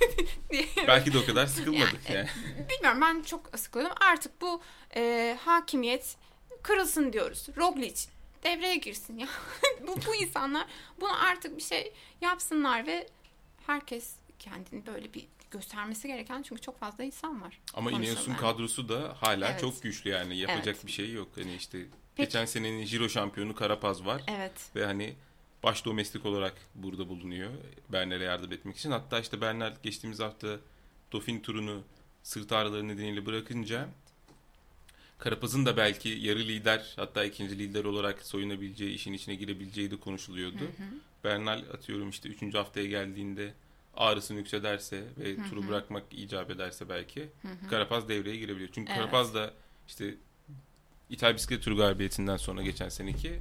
Belki 0.86 1.12
de 1.12 1.18
o 1.18 1.26
kadar 1.26 1.46
sıkılmadık 1.46 2.00
Yani, 2.08 2.16
yani. 2.16 2.28
Bilmiyorum 2.70 3.00
ben 3.00 3.22
çok 3.22 3.58
sıkıldım. 3.58 3.92
Artık 4.00 4.40
bu 4.40 4.60
e, 4.96 5.36
hakimiyet 5.40 6.16
kırılsın 6.62 7.12
diyoruz. 7.12 7.46
Roglic 7.56 8.00
devreye 8.42 8.76
girsin 8.76 9.18
ya. 9.18 9.28
bu, 9.86 9.96
bu 10.06 10.14
insanlar 10.14 10.66
bunu 11.00 11.24
artık 11.24 11.56
bir 11.56 11.62
şey 11.62 11.92
yapsınlar 12.20 12.86
ve 12.86 13.06
herkes 13.66 14.14
kendini 14.38 14.86
böyle 14.86 15.14
bir 15.14 15.26
göstermesi 15.50 16.08
gereken 16.08 16.42
çünkü 16.42 16.62
çok 16.62 16.80
fazla 16.80 17.04
insan 17.04 17.42
var. 17.42 17.60
Ama 17.74 17.90
Ineos'un 17.90 18.30
yani. 18.30 18.40
kadrosu 18.40 18.88
da 18.88 19.16
hala 19.20 19.48
Evet. 19.50 19.60
çok 19.60 19.82
güçlü 19.82 20.10
yani 20.10 20.36
yapacak 20.36 20.66
Evet. 20.76 20.86
bir 20.86 20.92
şey 20.92 21.12
yok. 21.12 21.28
Hani 21.36 21.54
işte 21.54 21.78
Peki. 22.16 22.26
geçen 22.26 22.44
senenin 22.44 22.84
Giro 22.84 23.08
şampiyonu 23.08 23.54
Karapaz 23.54 24.04
var 24.06 24.22
Evet. 24.28 24.52
ve 24.76 24.84
hani 24.86 25.14
baş 25.62 25.84
domestik 25.84 26.26
olarak 26.26 26.54
burada 26.74 27.08
bulunuyor 27.08 27.50
Bernal'e 27.88 28.24
yardım 28.24 28.52
etmek 28.52 28.76
için. 28.76 28.90
Hatta 28.90 29.20
işte 29.20 29.40
Bernal 29.40 29.74
geçtiğimiz 29.82 30.20
hafta 30.20 30.56
Dauphin 31.12 31.40
turunu 31.40 31.82
sırt 32.22 32.52
ağrıları 32.52 32.88
nedeniyle 32.88 33.26
bırakınca 33.26 33.88
Karapaz'ın 35.20 35.66
da 35.66 35.76
belki 35.76 36.08
yarı 36.08 36.38
lider 36.38 36.92
hatta 36.96 37.24
ikinci 37.24 37.58
lider 37.58 37.84
olarak 37.84 38.22
soyunabileceği, 38.22 38.94
işin 38.94 39.12
içine 39.12 39.34
girebileceği 39.34 39.90
de 39.90 39.96
konuşuluyordu. 39.96 40.64
Bernal 41.24 41.62
atıyorum 41.74 42.10
işte 42.10 42.28
3. 42.28 42.54
haftaya 42.54 42.86
geldiğinde 42.86 43.54
ağrısı 43.96 44.34
yüksederse 44.34 45.04
ve 45.18 45.36
Hı 45.36 45.48
turu 45.50 45.62
hı. 45.62 45.68
bırakmak 45.68 46.02
icap 46.12 46.50
ederse 46.50 46.88
belki 46.88 47.20
Hı 47.42 47.48
hı. 47.48 47.68
Karapaz 47.70 48.08
devreye 48.08 48.36
girebiliyor. 48.36 48.70
Çünkü 48.72 48.92
Evet. 48.92 49.00
Karapaz 49.00 49.34
da 49.34 49.50
işte 49.88 50.14
İtalya 51.10 51.36
bisiklet 51.36 51.62
turu 51.62 51.76
galibiyetinden 51.76 52.36
sonra 52.36 52.62
geçen 52.62 52.88
seneki 52.88 53.40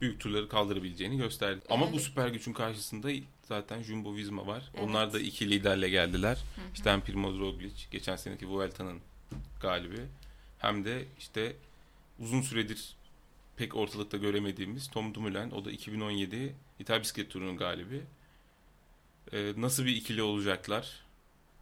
büyük 0.00 0.20
turları 0.20 0.48
kaldırabileceğini 0.48 1.16
gösterdi. 1.16 1.60
Ama 1.70 1.86
bu 1.86 1.90
Evet. 1.94 2.00
süper 2.02 2.28
gücün 2.28 2.52
karşısında 2.52 3.08
zaten 3.42 3.82
Jumbo 3.82 4.14
Visma 4.16 4.46
var. 4.46 4.62
Evet. 4.74 4.84
Onlar 4.88 5.12
da 5.12 5.20
iki 5.20 5.50
liderle 5.50 5.88
geldiler. 5.88 6.36
Hı 6.56 6.60
hı. 6.60 6.64
İşte 6.74 7.00
Primoz 7.00 7.38
Roglic 7.38 7.74
geçen 7.90 8.16
seneki 8.16 8.48
Vuelta'nın 8.48 8.98
galibi 9.60 10.00
hem 10.60 10.84
de 10.84 11.04
işte 11.18 11.56
uzun 12.18 12.42
süredir 12.42 12.94
pek 13.56 13.76
ortalıkta 13.76 14.16
göremediğimiz 14.16 14.88
Tom 14.90 15.14
Dumoulin 15.14 15.50
o 15.50 15.64
da 15.64 15.70
2017 15.70 16.54
İtalya 16.78 17.02
Bisiklet 17.02 17.30
Turu'nun 17.30 17.56
galibi. 17.56 18.02
Ee, 19.32 19.52
nasıl 19.56 19.84
bir 19.84 19.96
ikili 19.96 20.22
olacaklar? 20.22 21.04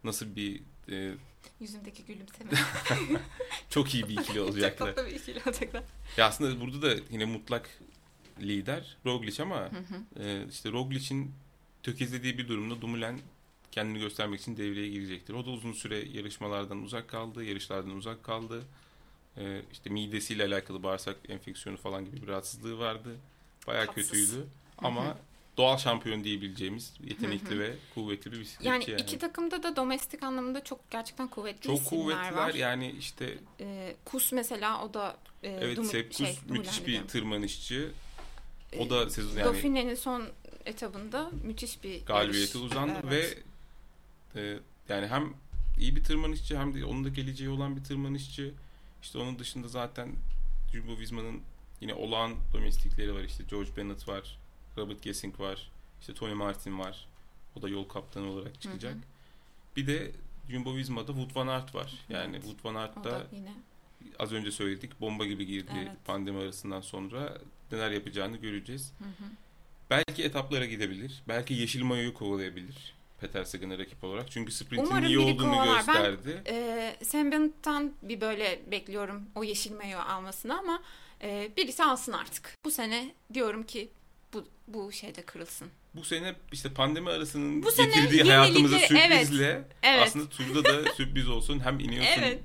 Nasıl 0.03 0.35
bir 0.35 0.61
e, 0.91 1.13
Yüzündeki 1.59 2.05
gülümseme. 2.05 2.49
çok 3.69 3.93
iyi 3.95 4.03
bir 4.09 4.13
ikili 4.13 4.25
Çok 4.35 4.49
olacaklar. 4.49 4.95
tatlı 4.95 5.09
bir 5.11 5.15
ikili 5.15 5.39
olacaklar. 5.45 5.83
Ya 6.17 6.27
aslında 6.27 6.61
burada 6.61 6.81
da 6.81 7.01
yine 7.11 7.25
mutlak 7.25 7.69
lider 8.41 8.97
Roglic 9.05 9.43
ama 9.43 9.55
Hı 9.59 9.77
hı. 9.77 10.23
e, 10.23 10.45
işte 10.49 10.71
Roglic'in 10.71 11.31
tökezlediği 11.83 12.37
bir 12.37 12.47
durumda 12.47 12.81
Dumoulin 12.81 13.21
kendini 13.71 13.99
göstermek 13.99 14.41
için 14.41 14.57
devreye 14.57 14.89
girecektir. 14.89 15.33
O 15.33 15.45
da 15.45 15.49
uzun 15.49 15.73
süre 15.73 15.97
yarışmalardan 16.09 16.83
uzak 16.83 17.07
kaldı, 17.07 17.43
yarışlardan 17.43 17.91
uzak 17.91 18.23
kaldı. 18.23 18.63
E, 19.37 19.61
işte 19.71 19.89
midesiyle 19.89 20.43
alakalı 20.45 20.83
bağırsak 20.83 21.15
enfeksiyonu 21.29 21.77
falan 21.77 22.05
gibi 22.05 22.21
bir 22.21 22.27
rahatsızlığı 22.27 22.79
vardı. 22.79 23.15
Bayağı 23.67 23.85
Tatsız. 23.85 24.03
kötüydü. 24.11 24.47
Ama 24.77 25.17
doğal 25.57 25.77
şampiyon 25.77 26.23
diyebileceğimiz 26.23 26.93
yetenekli 27.03 27.49
Hı 27.51 27.55
hı. 27.55 27.59
ve 27.59 27.75
kuvvetli 27.95 28.31
bir 28.31 28.39
bisikletçi 28.39 28.67
Yani, 28.69 28.85
yani. 28.91 29.01
iki 29.01 29.17
takımda 29.19 29.63
da 29.63 29.75
domestik 29.75 30.23
anlamda 30.23 30.63
çok 30.63 30.91
gerçekten 30.91 31.27
kuvvetli 31.27 31.61
Çok 31.61 31.79
isimler 31.81 31.89
kuvvetliler 32.03 32.31
var. 32.33 32.53
yani 32.53 32.91
işte 32.99 33.37
Ee, 33.59 33.95
Kus 34.05 34.31
mesela 34.31 34.85
o 34.85 34.93
da 34.93 35.17
e, 35.43 35.49
evet 35.49 35.77
Dum- 35.77 35.85
Sepp 35.85 36.13
şey, 36.13 36.37
müthiş 36.49 36.79
Dumoulin 36.79 37.03
bir 37.03 37.07
tırmanışçı. 37.07 37.91
O 38.79 38.85
Ee, 38.85 38.89
da 38.89 39.09
sezon 39.09 39.37
yani 39.37 39.45
Dauphine'nin 39.45 39.95
son 39.95 40.23
etabında 40.65 41.31
müthiş 41.43 41.83
bir 41.83 42.05
galibiyete 42.05 42.59
yarış. 42.59 42.71
uzandı 42.71 42.99
Evet. 43.07 43.37
ve 44.35 44.41
e, 44.41 44.59
yani 44.89 45.07
hem 45.07 45.33
iyi 45.79 45.95
bir 45.95 46.03
tırmanışçı 46.03 46.57
hem 46.57 46.73
de 46.75 46.85
onun 46.85 47.03
da 47.05 47.09
geleceği 47.09 47.49
olan 47.49 47.75
bir 47.75 47.83
tırmanışçı. 47.83 48.53
İşte 49.01 49.17
onun 49.17 49.39
dışında 49.39 49.67
zaten 49.67 50.15
Jumbo 50.73 50.97
Visma'nın 50.99 51.41
yine 51.81 51.93
olağan 51.93 52.35
domestikleri 52.53 53.13
var. 53.13 53.21
İşte 53.21 53.43
George 53.49 53.69
Bennett 53.77 54.07
var, 54.07 54.37
Robert 54.77 55.01
Gessing 55.03 55.39
var, 55.39 55.71
işte 56.01 56.13
Tony 56.13 56.33
Martin 56.33 56.79
var. 56.79 57.07
O 57.55 57.61
da 57.61 57.69
yol 57.69 57.87
kaptanı 57.87 58.27
olarak 58.27 58.61
çıkacak. 58.61 58.93
Hı 58.93 58.97
hı. 58.97 59.01
Bir 59.75 59.87
de 59.87 60.11
Jumbo 60.49 60.75
Visma'da 60.75 61.07
Wout 61.07 61.35
van 61.35 61.47
Aert 61.47 61.75
var. 61.75 61.93
Yani 62.09 62.35
Evet. 62.35 62.43
Wout 62.43 62.65
van 62.65 62.75
Aert 62.75 63.03
da 63.03 63.27
yine 63.31 63.53
az 64.19 64.31
önce 64.31 64.51
söyledik 64.51 65.01
bomba 65.01 65.25
gibi 65.25 65.45
girdi 65.45 65.71
Evet. 65.77 65.91
pandemi 66.05 66.39
arasından 66.39 66.81
sonra. 66.81 67.37
Neler 67.71 67.91
yapacağını 67.91 68.37
göreceğiz. 68.37 68.93
Hı 68.99 69.03
hı. 69.05 69.29
Belki 69.89 70.23
etaplara 70.23 70.65
gidebilir. 70.65 71.23
Belki 71.27 71.53
yeşil 71.53 71.83
mayoyu 71.83 72.13
kovalayabilir. 72.13 72.93
Peter 73.21 73.43
Sagan'a 73.43 73.77
rakip 73.77 74.03
olarak. 74.03 74.31
Çünkü 74.31 74.51
sprintin 74.51 74.85
Umarım 74.85 75.05
iyi 75.05 75.19
olduğunu 75.19 75.51
kovalar. 75.51 75.83
Ben- 75.87 75.93
gösterdi. 75.95 76.43
Ee, 76.47 76.95
Sam 77.05 77.31
Bennett'tan 77.31 77.93
bir 78.01 78.21
böyle 78.21 78.59
bekliyorum 78.71 79.21
o 79.35 79.43
yeşil 79.43 79.71
mayo 79.73 79.99
almasını 79.99 80.59
ama 80.59 80.81
e, 81.23 81.49
birisi 81.57 81.83
alsın 81.83 82.11
artık. 82.11 82.53
Bu 82.65 82.71
sene 82.71 83.11
diyorum 83.33 83.63
ki 83.63 83.89
bu 84.33 84.45
bu 84.67 84.91
şeyde 84.91 85.21
kırılsın. 85.21 85.67
Bu 85.95 86.03
sene 86.05 86.35
işte 86.51 86.73
pandemi 86.73 87.09
arasının 87.09 87.63
Bu 87.63 87.69
getirdiği 87.77 88.23
hayatımıza 88.23 88.77
yenilikleri- 88.77 88.97
evet. 89.07 89.19
sürprizle 89.27 89.63
Evet. 89.83 90.03
aslında 90.07 90.29
turda 90.29 90.63
da 90.63 90.91
sürpriz 90.97 91.29
olsun. 91.29 91.59
Hem 91.59 91.79
iniyorsun 91.79 92.11
Evet. 92.21 92.39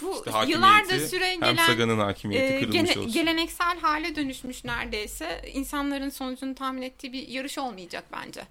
Bu 0.00 0.14
işte 0.18 0.30
hakimiyeti, 0.30 0.52
yıllardır 0.52 0.98
süre 1.08 1.30
hem 1.30 1.40
gelen 1.40 1.66
Sagan'ın 1.66 1.98
hakimiyeti 1.98 2.54
e, 2.54 2.60
kırılmış 2.60 2.76
gene- 2.94 2.98
olsun. 3.00 3.12
geleneksel 3.12 3.78
hale 3.80 4.16
dönüşmüş 4.16 4.64
neredeyse. 4.64 5.42
İnsanların 5.52 6.08
sonucunu 6.08 6.54
tahmin 6.54 6.82
ettiği 6.82 7.12
bir 7.12 7.28
yarış 7.28 7.58
olmayacak 7.58 8.04
bence. 8.12 8.42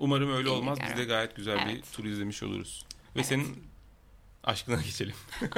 Umarım 0.00 0.32
öyle 0.32 0.48
olmaz. 0.48 0.78
Biz 0.88 0.96
de 0.98 1.04
gayet 1.04 1.36
güzel 1.36 1.66
bir 1.68 1.72
Evet. 1.74 1.92
tur 1.92 2.04
izlemiş 2.04 2.42
oluruz. 2.42 2.84
Ve 2.90 2.96
Evet. 3.14 3.26
senin 3.26 3.64
aşkına 4.44 4.82
geçelim. 4.82 5.14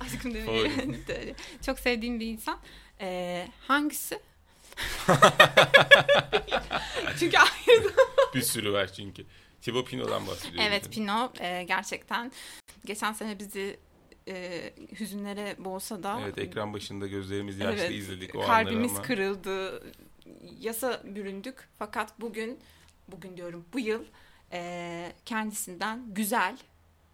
Aşkım 0.00 0.34
demeyi. 0.34 0.70
Çok 1.66 1.78
sevdiğim 1.78 2.20
bir 2.20 2.26
insan. 2.26 2.58
Ee, 3.00 3.48
hangisi? 3.68 4.18
Çünkü 7.18 7.36
ayrı 7.38 7.90
bir 8.34 8.42
sürü 8.42 8.72
var 8.72 8.92
çünkü. 8.92 9.24
Thibaut 9.62 9.88
Pinot'dan 9.90 10.26
bahsediyoruz. 10.26 10.60
Evet 10.68 10.92
Pino 10.92 11.32
e, 11.40 11.62
gerçekten 11.62 12.32
geçen 12.84 13.12
sene 13.12 13.38
bizi 13.38 13.76
e, 14.28 14.70
hüzünlere 15.00 15.56
boğsa 15.58 16.02
da 16.02 16.20
Evet 16.24 16.38
ekran 16.38 16.72
başında 16.72 17.06
gözlerimiz 17.06 17.58
yaşlı 17.58 17.80
Evet, 17.80 17.90
izledik 17.90 18.34
o 18.34 18.40
kalbimiz 18.40 18.76
anları 18.90 18.92
ama. 18.98 19.02
kırıldı. 19.02 19.82
Yasa 20.60 21.02
büründük 21.04 21.68
fakat 21.78 22.20
bugün 22.20 22.58
bugün 23.08 23.36
diyorum 23.36 23.64
bu 23.72 23.80
yıl 23.80 24.04
e, 24.52 25.12
kendisinden 25.24 26.14
güzel 26.14 26.56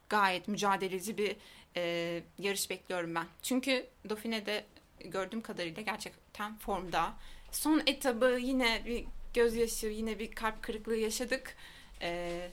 gayet 0.09 0.48
mücadeleci 0.48 1.18
bir 1.18 1.37
e, 1.76 2.22
yarış 2.38 2.70
bekliyorum 2.70 3.14
ben. 3.14 3.26
Çünkü 3.42 3.87
Dauphine'de 4.09 4.64
gördüğüm 5.00 5.40
kadarıyla 5.40 5.83
gerçekten 5.83 6.59
formda. 6.59 7.14
Son 7.53 7.83
etabı 7.87 8.38
yine 8.40 8.83
bir 8.87 9.05
gözyaşı, 9.35 9.87
yine 9.87 10.18
bir 10.18 10.31
kalp 10.31 10.62
kırıklığı 10.62 10.96
yaşadık. 10.96 11.57
E, 12.03 12.50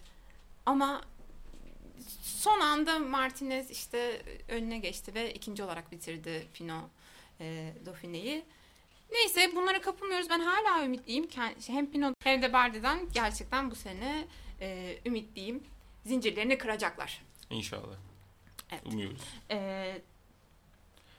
ama 0.66 1.02
son 2.22 2.60
anda 2.60 3.00
Martinez 3.00 3.72
işte 3.72 4.22
önüne 4.50 4.78
geçti 4.78 5.14
ve 5.14 5.34
ikinci 5.34 5.64
olarak 5.64 5.92
bitirdi 5.92 6.48
Pino 6.54 6.90
e, 7.40 7.74
Dauphine'yi. 7.86 8.46
Neyse 9.12 9.52
bunlara 9.56 9.82
kapılmıyoruz. 9.82 10.30
Ben 10.30 10.40
hala 10.40 10.86
ümitliyim. 10.86 11.26
Kend- 11.26 11.70
Hem 11.70 11.92
Pino 11.92 12.14
hem 12.24 12.42
de 12.42 12.54
Barde'den 12.54 13.10
gerçekten 13.14 13.72
bu 13.72 13.76
sene 13.76 14.28
e, 14.62 14.98
ümitliyim. 15.06 15.64
Zincirlerini 16.06 16.58
kıracaklar. 16.58 17.22
İnşallah. 17.50 17.96
Evet. 18.72 18.82
Umuyoruz. 18.86 19.22
E, 19.52 20.02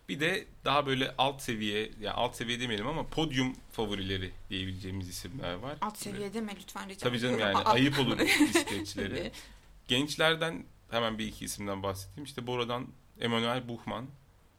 Bir 0.09 0.21
de 0.21 0.47
daha 0.65 0.87
böyle 0.87 1.15
alt 1.19 1.43
seviye, 1.43 1.91
yani 2.01 2.15
alt 2.15 2.37
seviye 2.37 2.61
demeyelim 2.61 2.87
ama 2.87 3.07
podyum 3.07 3.57
favorileri 3.73 4.31
diyebileceğimiz 4.51 5.09
isimler 5.09 5.55
var. 5.55 5.77
alt 5.81 5.99
seviye 5.99 6.35
deme 6.35 6.53
lütfen 6.57 6.89
rica 6.89 6.99
Tabii 7.09 7.19
canım 7.19 7.39
yani 7.39 7.57
Aa, 7.57 7.65
ayıp 7.73 7.99
olur 7.99 8.19
bisikletçilere. 8.19 9.33
Gençlerden 9.89 10.65
hemen 10.91 11.19
bir 11.19 11.27
iki 11.27 11.45
isimden 11.45 11.83
bahsedeyim. 11.83 12.25
İşte 12.25 12.47
Bora'dan 12.47 12.87
Emanuel 13.21 13.69
Buchmann. 13.69 14.07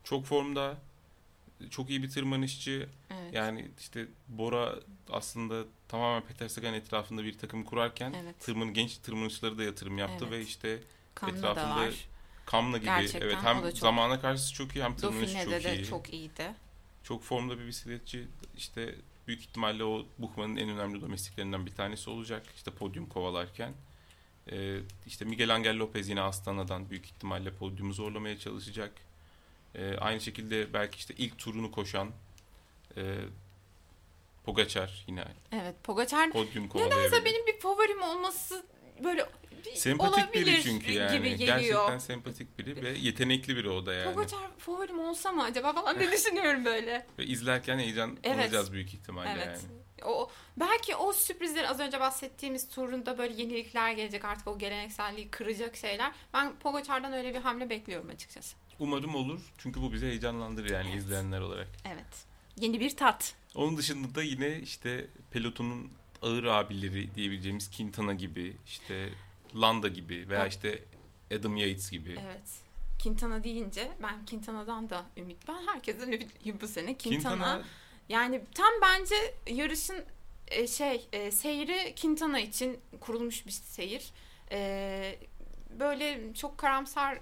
Çok 0.03 0.25
formda, 0.25 0.77
çok 1.69 1.89
iyi 1.89 2.03
bir 2.03 2.09
tırmanışçı. 2.09 2.89
Evet. 3.09 3.33
Yani 3.33 3.71
işte 3.79 4.07
Bora 4.27 4.75
aslında 5.11 5.63
tamamen 5.87 6.23
Peter 6.27 6.47
Sagan 6.47 6.73
etrafında 6.73 7.23
bir 7.23 7.37
takım 7.37 7.63
kurarken 7.63 8.13
Evet. 8.23 8.39
tırman 8.39 8.73
genç 8.73 8.97
tırmanışçıları 8.97 9.57
da 9.57 9.63
yatırım 9.63 9.97
yaptı 9.97 10.25
Evet. 10.29 10.31
ve 10.31 10.41
işte 10.41 10.79
Kanlı 11.15 11.37
etrafında 11.37 11.75
da 11.75 11.75
var. 11.75 11.93
Kamla 12.45 12.77
gibi 12.77 12.85
Gerçekten, 12.85 13.21
evet 13.21 13.37
hem 13.43 13.61
çok- 13.61 13.77
zamana 13.77 14.21
karşısı 14.21 14.53
çok 14.53 14.75
iyi 14.75 14.83
hem 14.83 14.95
tırmanışı 14.95 15.43
çok 15.43 15.63
de 15.63 15.75
iyi. 15.75 15.85
çok 15.85 16.13
iyiydi. 16.13 16.53
Çok 17.03 17.23
formda 17.23 17.59
bir 17.59 17.67
bisikletçi. 17.67 18.27
İşte 18.57 18.95
büyük 19.27 19.41
ihtimalle 19.41 19.83
o 19.83 20.05
Buchmann'ın 20.17 20.55
en 20.55 20.69
önemli 20.69 21.01
domestiklerinden 21.01 21.65
bir 21.65 21.71
tanesi 21.71 22.09
olacak. 22.09 22.45
İşte 22.55 22.71
podyum 22.71 23.05
kovalarken. 23.09 23.73
Ee, 24.51 24.79
işte 25.07 25.25
Miguel 25.25 25.55
Angel 25.55 25.77
Lopez 25.77 26.09
yine 26.09 26.21
Astana'dan 26.21 26.89
büyük 26.89 27.05
ihtimalle 27.05 27.51
podyumu 27.53 27.93
zorlamaya 27.93 28.39
çalışacak. 28.39 28.91
Ee, 29.75 29.97
aynı 29.97 30.21
şekilde 30.21 30.73
belki 30.73 30.97
işte 30.97 31.13
ilk 31.17 31.37
turunu 31.37 31.71
koşan 31.71 32.11
e, 32.97 33.15
Pogacar 34.43 35.03
yine 35.07 35.23
Evet 35.51 35.75
Pogacar 35.83 36.31
podyum 36.31 36.69
nedense 36.75 37.25
benim 37.25 37.47
bir 37.47 37.59
favorim 37.59 38.01
olması 38.01 38.65
böyle 39.03 39.25
bir 39.65 39.75
Sempatik 39.75 40.33
biri 40.33 40.63
çünkü 40.63 40.91
yani. 40.91 41.17
gibi 41.17 41.35
geliyor. 41.35 41.57
Gerçekten 41.57 41.97
sempatik 41.97 42.59
biri 42.59 42.83
ve 42.83 42.89
yetenekli 42.89 43.55
biri 43.55 43.69
o 43.69 43.85
da 43.85 43.93
yani. 43.93 44.13
Pogacar 44.13 44.39
favorim 44.57 44.99
olsa 44.99 45.31
mı 45.31 45.43
acaba 45.43 45.73
falan 45.73 45.99
diye 45.99 46.11
düşünüyorum 46.11 46.65
böyle. 46.65 47.05
Ve 47.19 47.25
izlerken 47.25 47.79
heyecan 47.79 48.17
Evet. 48.23 48.39
alacağız 48.45 48.73
büyük 48.73 48.93
ihtimalle 48.93 49.29
Evet. 49.29 49.47
yani. 49.47 49.79
O 50.11 50.29
belki 50.57 50.95
o 50.95 51.13
sürprizler 51.13 51.63
az 51.63 51.79
önce 51.79 51.99
bahsettiğimiz 51.99 52.69
turunda 52.69 53.17
böyle 53.17 53.33
yenilikler 53.41 53.91
gelecek 53.91 54.25
artık 54.25 54.47
o 54.47 54.57
gelenekselliği 54.57 55.29
kıracak 55.29 55.75
şeyler. 55.75 56.11
Ben 56.33 56.55
Pogacar'dan 56.59 57.13
öyle 57.13 57.33
bir 57.33 57.39
hamle 57.39 57.69
bekliyorum 57.69 58.09
açıkçası. 58.09 58.55
Umarım 58.79 59.15
olur. 59.15 59.39
Çünkü 59.57 59.81
bu 59.81 59.93
bizi 59.93 60.05
heyecanlandırır 60.07 60.69
yani 60.69 60.89
Evet. 60.89 60.99
izleyenler 60.99 61.41
olarak. 61.41 61.67
Evet. 61.85 62.25
Yeni 62.57 62.79
bir 62.79 62.95
tat. 62.95 63.35
Onun 63.55 63.77
dışında 63.77 64.15
da 64.15 64.23
yine 64.23 64.59
işte 64.59 65.07
pelotonun 65.31 65.91
ağır 66.21 66.43
abileri 66.43 67.15
diyebileceğimiz 67.15 67.77
Quintana 67.77 68.13
gibi, 68.13 68.57
işte 68.65 69.09
Landa 69.55 69.87
gibi 69.87 70.29
veya 70.29 70.47
işte 70.47 70.83
Adam 71.39 71.57
Yates 71.57 71.91
gibi. 71.91 72.17
Evet. 72.25 72.49
Quintana 73.03 73.43
deyince 73.43 73.91
ben 74.03 74.25
Quintana'dan 74.25 74.89
da 74.89 75.05
ümit. 75.17 75.47
Ben 75.47 75.67
herkesten 75.67 76.07
ümitliyim 76.07 76.59
bu 76.61 76.67
sene. 76.67 76.97
Quintana, 76.97 77.35
Quintana 77.35 77.63
yani 78.09 78.41
tam 78.55 78.71
bence 78.81 79.15
yarışın 79.47 80.05
e, 80.47 80.67
şey 80.67 81.07
e, 81.13 81.31
seyri 81.31 81.95
Quintana 82.01 82.39
için 82.39 82.79
kurulmuş 82.99 83.45
bir 83.45 83.51
seyir. 83.51 84.11
E, 84.51 85.19
böyle 85.79 86.33
çok 86.33 86.57
karamsar 86.57 87.19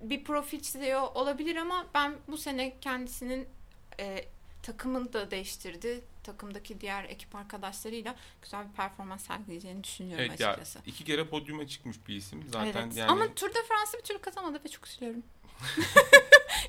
bir 0.00 0.24
profil 0.24 0.60
çiziyor 0.60 1.02
olabilir 1.14 1.56
ama 1.56 1.86
ben 1.94 2.16
bu 2.28 2.36
sene 2.36 2.80
kendisinin 2.80 3.48
e, 4.00 4.24
takımını 4.62 5.12
da 5.12 5.30
değiştirdi. 5.30 6.00
Takımdaki 6.22 6.80
diğer 6.80 7.04
ekip 7.04 7.34
arkadaşlarıyla 7.34 8.14
güzel 8.42 8.68
bir 8.68 8.72
performans 8.72 9.26
sergileyeceğini 9.26 9.84
düşünüyorum 9.84 10.24
Evet 10.28 10.40
ya 10.40 10.48
açıkçası. 10.48 10.78
iki 10.86 11.04
kere 11.04 11.28
podyuma 11.28 11.66
çıkmış 11.66 11.96
bir 12.08 12.14
isim. 12.14 12.42
Zaten 12.48 12.82
evet. 12.86 12.96
yani 12.96 13.10
Ama 13.10 13.34
Tour 13.34 13.48
de 13.48 13.58
France'ı 13.68 13.98
bir 13.98 14.04
türlü 14.04 14.18
kazanmadı 14.18 14.60
ve 14.64 14.68
çok 14.68 14.86
üzülüyorum. 14.86 15.22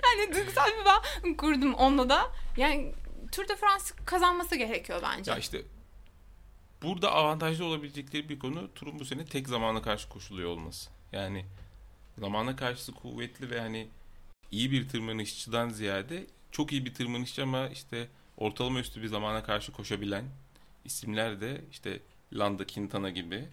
yani 0.03 0.33
duygusal 0.35 0.67
bir 0.79 0.85
bağ 0.85 1.01
kurdum 1.37 1.73
onunla 1.73 2.09
da. 2.09 2.31
Yani 2.57 2.93
Tour 3.31 3.47
de 3.47 3.55
France 3.55 3.85
kazanması 4.05 4.55
gerekiyor 4.55 5.01
bence. 5.03 5.31
ya 5.31 5.37
işte 5.37 5.61
burada 6.81 7.11
avantajlı 7.11 7.65
olabilecekleri 7.65 8.29
bir 8.29 8.39
konu 8.39 8.73
turun 8.73 8.99
bu 8.99 9.05
sene 9.05 9.25
tek 9.25 9.49
zamana 9.49 9.81
karşı 9.81 10.09
koşuluyor 10.09 10.49
olması. 10.49 10.89
Yani 11.11 11.45
zamana 12.19 12.55
karşısı 12.55 12.93
kuvvetli 12.93 13.49
ve 13.49 13.59
hani 13.59 13.87
iyi 14.51 14.71
bir 14.71 14.89
tırmanışçıdan 14.89 15.69
ziyade 15.69 16.25
çok 16.51 16.71
iyi 16.71 16.85
bir 16.85 16.93
tırmanışçı 16.93 17.43
ama 17.43 17.67
işte 17.67 18.07
ortalama 18.37 18.79
üstü 18.79 19.01
bir 19.01 19.07
zamana 19.07 19.43
karşı 19.43 19.71
koşabilen 19.71 20.25
isimler 20.85 21.41
de 21.41 21.61
işte 21.71 21.99
Landa 22.33 22.67
Quintana 22.67 23.09
gibi 23.09 23.45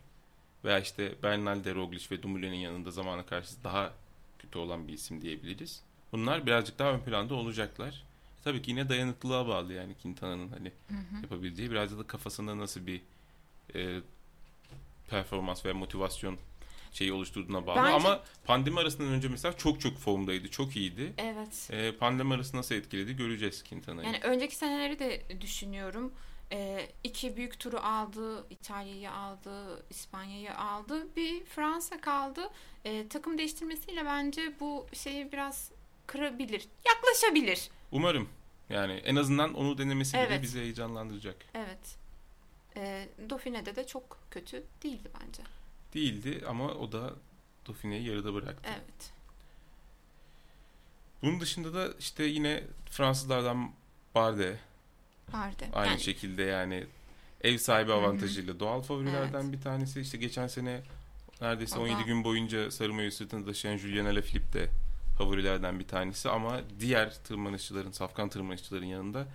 veya 0.65 0.79
işte 0.79 1.15
Bernal 1.23 1.65
de 1.65 1.75
Roglic 1.75 2.07
ve 2.11 2.23
Dumoulin'in 2.23 2.57
yanında 2.57 2.91
zamana 2.91 3.27
karşı 3.27 3.65
daha 3.65 3.93
kötü 4.39 4.59
olan 4.59 4.89
bir 4.89 4.93
isim 4.93 5.23
diyebiliriz. 5.23 5.83
Bunlar 6.13 6.47
birazcık 6.47 6.79
daha 6.79 6.93
ön 6.93 7.01
planda 7.01 7.35
olacaklar. 7.35 8.05
Tabii 8.45 8.63
ki 8.63 8.71
yine 8.71 8.89
dayanıklılığa 8.89 9.49
bağlı 9.49 9.73
yani 9.73 9.95
Quintana'nın 10.03 10.49
hani 10.49 10.73
yapabileceği 11.23 11.71
biraz 11.71 11.99
da 11.99 12.07
kafasında 12.07 12.59
nasıl 12.59 12.87
bir 12.87 13.01
e, 13.75 14.01
performans 15.11 15.67
ve 15.67 15.73
motivasyon 15.73 16.39
şeyi 16.97 17.13
oluşturduğuna 17.13 17.67
bağlı. 17.67 17.77
Bence- 17.77 17.93
Ama 17.93 18.23
pandemi 18.45 18.81
arasından 18.81 19.13
önce 19.13 19.29
mesela 19.29 19.57
çok 19.57 19.81
çok 19.81 19.99
formdaydı, 19.99 20.51
çok 20.51 20.77
iyiydi. 20.77 21.15
Evet. 21.19 21.69
E, 21.73 21.93
pandemi 21.97 22.35
arası 22.35 22.57
nasıl 22.57 22.75
etkiledi 22.75 23.17
göreceğiz 23.17 23.65
Quintana'yı. 23.65 24.07
Yani 24.07 24.21
önceki 24.23 24.57
seneleri 24.57 24.99
de 24.99 25.23
düşünüyorum. 25.41 26.13
Ee, 26.53 26.89
iki 27.05 27.37
büyük 27.37 27.61
turu 27.61 27.79
aldı. 27.79 28.47
İtalya'yı 28.51 29.11
aldı. 29.11 29.85
İspanya'yı 29.91 30.57
aldı. 30.57 31.17
Bir 31.17 31.45
Fransa 31.45 32.01
kaldı. 32.01 32.51
Ee, 32.85 33.09
takım 33.09 33.39
değiştirmesiyle 33.39 34.05
bence 34.05 34.53
bu 34.61 34.87
şeyi 34.93 35.33
biraz 35.33 35.71
kırabilir. 36.07 36.69
Yaklaşabilir. 36.87 37.71
Umarım 37.93 38.29
yani 38.71 38.93
en 38.93 39.17
azından 39.17 39.55
onu 39.55 39.79
denemesi 39.79 40.13
bile 40.13 40.23
Evet. 40.23 40.43
bizi 40.43 40.61
heyecanlandıracak. 40.61 41.37
Evet. 41.55 41.97
Ee, 42.77 43.09
Dauphine'de 43.31 43.77
de 43.77 43.87
çok 43.87 44.19
kötü 44.31 44.65
değildi 44.83 45.09
bence. 45.25 45.43
Değildi 46.01 46.45
ama 46.49 46.65
o 46.69 46.93
da 46.93 47.15
Dauphine'yi 47.69 48.09
yarıda 48.09 48.35
bıraktı. 48.35 48.63
Evet. 48.71 49.11
Bunun 51.23 51.41
dışında 51.41 51.75
da 51.75 51.89
işte 51.99 52.25
yine 52.25 52.65
Fransızlardan 52.91 53.71
Bardet 54.15 54.59
Vardı. 55.33 55.65
aynı 55.73 55.89
Yani 55.91 56.01
şekilde 56.01 56.43
yani 56.43 56.87
ev 57.41 57.59
sahibi 57.59 57.91
Hı 57.91 57.95
hı. 57.95 57.99
avantajıyla 57.99 58.61
doğal 58.61 58.83
favorilerden 58.83 59.53
bir 59.53 59.61
tanesi. 59.61 60.01
İşte 60.01 60.19
geçen 60.19 60.47
sene 60.47 60.81
neredeyse 61.41 61.79
O 61.79 61.83
17 61.83 61.99
da- 61.99 62.03
gün 62.03 62.25
boyunca 62.25 62.71
sarı 62.71 62.93
mayo 62.95 63.11
sırtında 63.11 63.47
taşıyan 63.47 63.77
Julian 63.77 64.07
Alaphilippe 64.07 64.59
de 64.61 64.69
favorilerden 65.19 65.79
bir 65.81 65.89
tanesi 65.89 66.29
ama 66.31 66.61
diğer 66.81 67.15
tırmanışçıların, 67.25 67.91
safkan 67.93 68.29
tırmanışçıların 68.29 68.87
yanında 68.87 69.27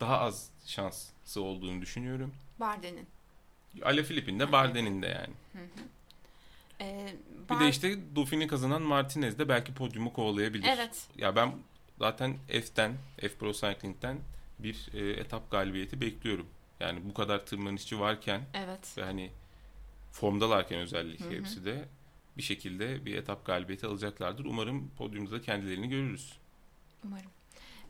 daha 0.00 0.18
az 0.18 0.48
şansı 0.66 1.40
olduğunu 1.42 1.80
düşünüyorum. 1.82 2.32
Barde'nin. 2.60 3.06
Alaphilippe'in 3.82 4.38
de 4.38 4.52
Bardet'in 4.52 5.02
de 5.02 5.06
yani. 5.06 5.34
Ee, 6.82 7.14
Bir 7.44 7.48
Bar- 7.54 7.60
de 7.60 7.68
işte 7.68 8.16
Dauphine'i 8.16 8.46
kazanan 8.46 8.82
Martinez 8.82 9.38
de 9.38 9.48
belki 9.48 9.74
podyumu 9.74 10.12
kovalayabilir. 10.12 10.68
Evet. 10.68 11.08
Ya 11.18 11.36
ben 11.36 11.54
zaten 11.98 12.36
F'ten, 12.48 12.92
F 13.20 13.28
Pro 13.28 13.52
Cycling'den 13.52 14.18
bir 14.58 14.88
e, 14.94 15.10
etap 15.10 15.50
galibiyeti 15.50 16.00
bekliyorum. 16.00 16.46
Yani 16.80 17.00
bu 17.08 17.14
kadar 17.14 17.46
tırmanışçı 17.46 18.00
varken 18.00 18.42
Evet. 18.54 18.98
ve 18.98 19.02
hani 19.02 19.30
formdalarken 20.12 20.78
özellikle 20.80 21.24
Hı 21.24 21.28
hı. 21.30 21.34
hepsi 21.34 21.64
de 21.64 21.88
bir 22.36 22.42
şekilde 22.42 23.04
bir 23.04 23.14
etap 23.16 23.46
galibiyeti 23.46 23.86
alacaklardır. 23.86 24.44
Umarım 24.44 24.90
podyumda 24.98 25.30
da 25.30 25.42
kendilerini 25.42 25.88
görürüz. 25.88 26.32
Umarım. 27.04 27.30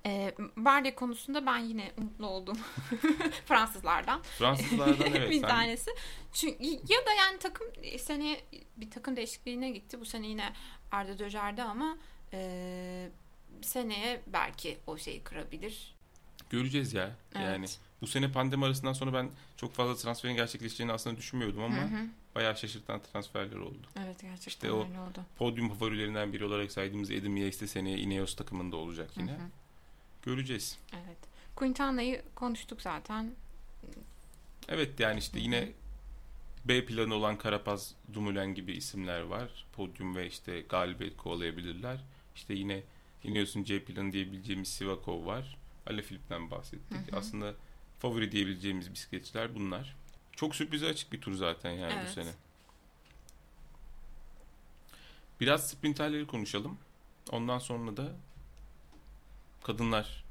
Ee, 0.06 0.34
Barde 0.56 0.94
konusunda 0.94 1.46
ben 1.46 1.58
yine 1.58 1.92
umutlu 1.98 2.26
oldum. 2.26 2.58
Fransızlardan. 3.46 4.22
Fransızlardan 4.22 5.06
evet. 5.14 5.30
bir 5.30 5.40
sen- 5.40 5.48
tanesi. 5.48 5.90
Çünkü 6.32 6.64
ya 6.64 7.06
da 7.06 7.12
yani 7.18 7.38
takım 7.38 7.66
seneye 7.98 8.40
bir 8.76 8.90
takım 8.90 9.16
değişikliğine 9.16 9.70
gitti. 9.70 10.00
Bu 10.00 10.04
sene 10.04 10.26
yine 10.26 10.52
Arda 10.92 11.18
Döjer'de 11.18 11.62
ama 11.62 11.98
e, 12.32 13.08
seneye 13.62 14.22
belki 14.26 14.78
o 14.86 14.98
şeyi 14.98 15.22
kırabilir. 15.22 15.94
Göreceğiz 16.50 16.92
ya. 16.94 17.10
Evet. 17.34 17.46
Yani 17.46 17.66
bu 18.00 18.06
sene 18.06 18.32
pandemi 18.32 18.64
arasından 18.64 18.92
sonra 18.92 19.12
ben 19.12 19.30
çok 19.56 19.72
fazla 19.74 19.96
transferin 19.96 20.34
gerçekleşeceğini 20.36 20.92
aslında 20.92 21.16
düşünmüyordum 21.16 21.62
ama 21.62 21.76
Hı 21.76 21.80
hı. 21.86 22.06
bayağı 22.34 22.56
şaşırtan 22.56 23.00
transferler 23.12 23.56
oldu. 23.56 23.86
Evet 24.04 24.20
gerçekten 24.22 24.48
İşte 24.50 24.72
o- 24.72 24.84
öyle 24.88 25.00
oldu. 25.00 25.20
Podyum 25.36 25.68
favorilerinden 25.74 26.32
biri 26.32 26.44
olarak 26.44 26.72
saydığımız 26.72 27.10
Edim 27.10 27.36
Yates 27.36 27.60
de 27.60 27.66
seneye 27.66 27.98
Ineos 27.98 28.36
takımında 28.36 28.76
olacak 28.76 29.10
yine. 29.16 29.32
Hı 29.32 29.36
hı. 29.36 29.40
Göreceğiz. 30.22 30.78
Evet. 30.92 31.18
Quintana'yı 31.56 32.22
konuştuk 32.34 32.82
zaten. 32.82 33.34
Evet 34.68 35.00
yani 35.00 35.18
işte 35.18 35.40
yine 35.40 35.72
B 36.64 36.84
planı 36.84 37.14
olan 37.14 37.38
Karapaz, 37.38 37.94
Dumoulin 38.12 38.54
gibi 38.54 38.72
isimler 38.72 39.20
var. 39.20 39.66
Podyum 39.72 40.16
ve 40.16 40.26
işte 40.26 40.60
galibiyet 40.60 41.16
kovalayabilirler. 41.16 42.00
İşte 42.34 42.54
yine 42.54 42.82
Ineos'un 43.24 43.64
C 43.64 43.84
planı 43.84 44.12
diyebileceğimiz 44.12 44.68
Sivakov 44.68 45.26
var. 45.26 45.58
Alaphilippe'den 45.86 46.50
bahsettik. 46.50 47.12
Hı 47.12 47.16
hı. 47.16 47.18
Aslında 47.18 47.54
favori 47.98 48.32
diyebileceğimiz 48.32 48.92
bisikletçiler 48.92 49.54
bunlar. 49.54 49.96
Çok 50.32 50.56
sürprize 50.56 50.86
açık 50.86 51.12
bir 51.12 51.20
tur 51.20 51.34
zaten 51.34 51.70
yani 51.70 51.92
Evet. 51.96 52.06
bu 52.08 52.12
sene. 52.12 52.30
Biraz 55.40 55.70
sprinterleri 55.70 56.26
konuşalım. 56.26 56.78
Ondan 57.30 57.58
sonra 57.58 57.96
da 57.96 58.12
kadınlar 59.62 60.24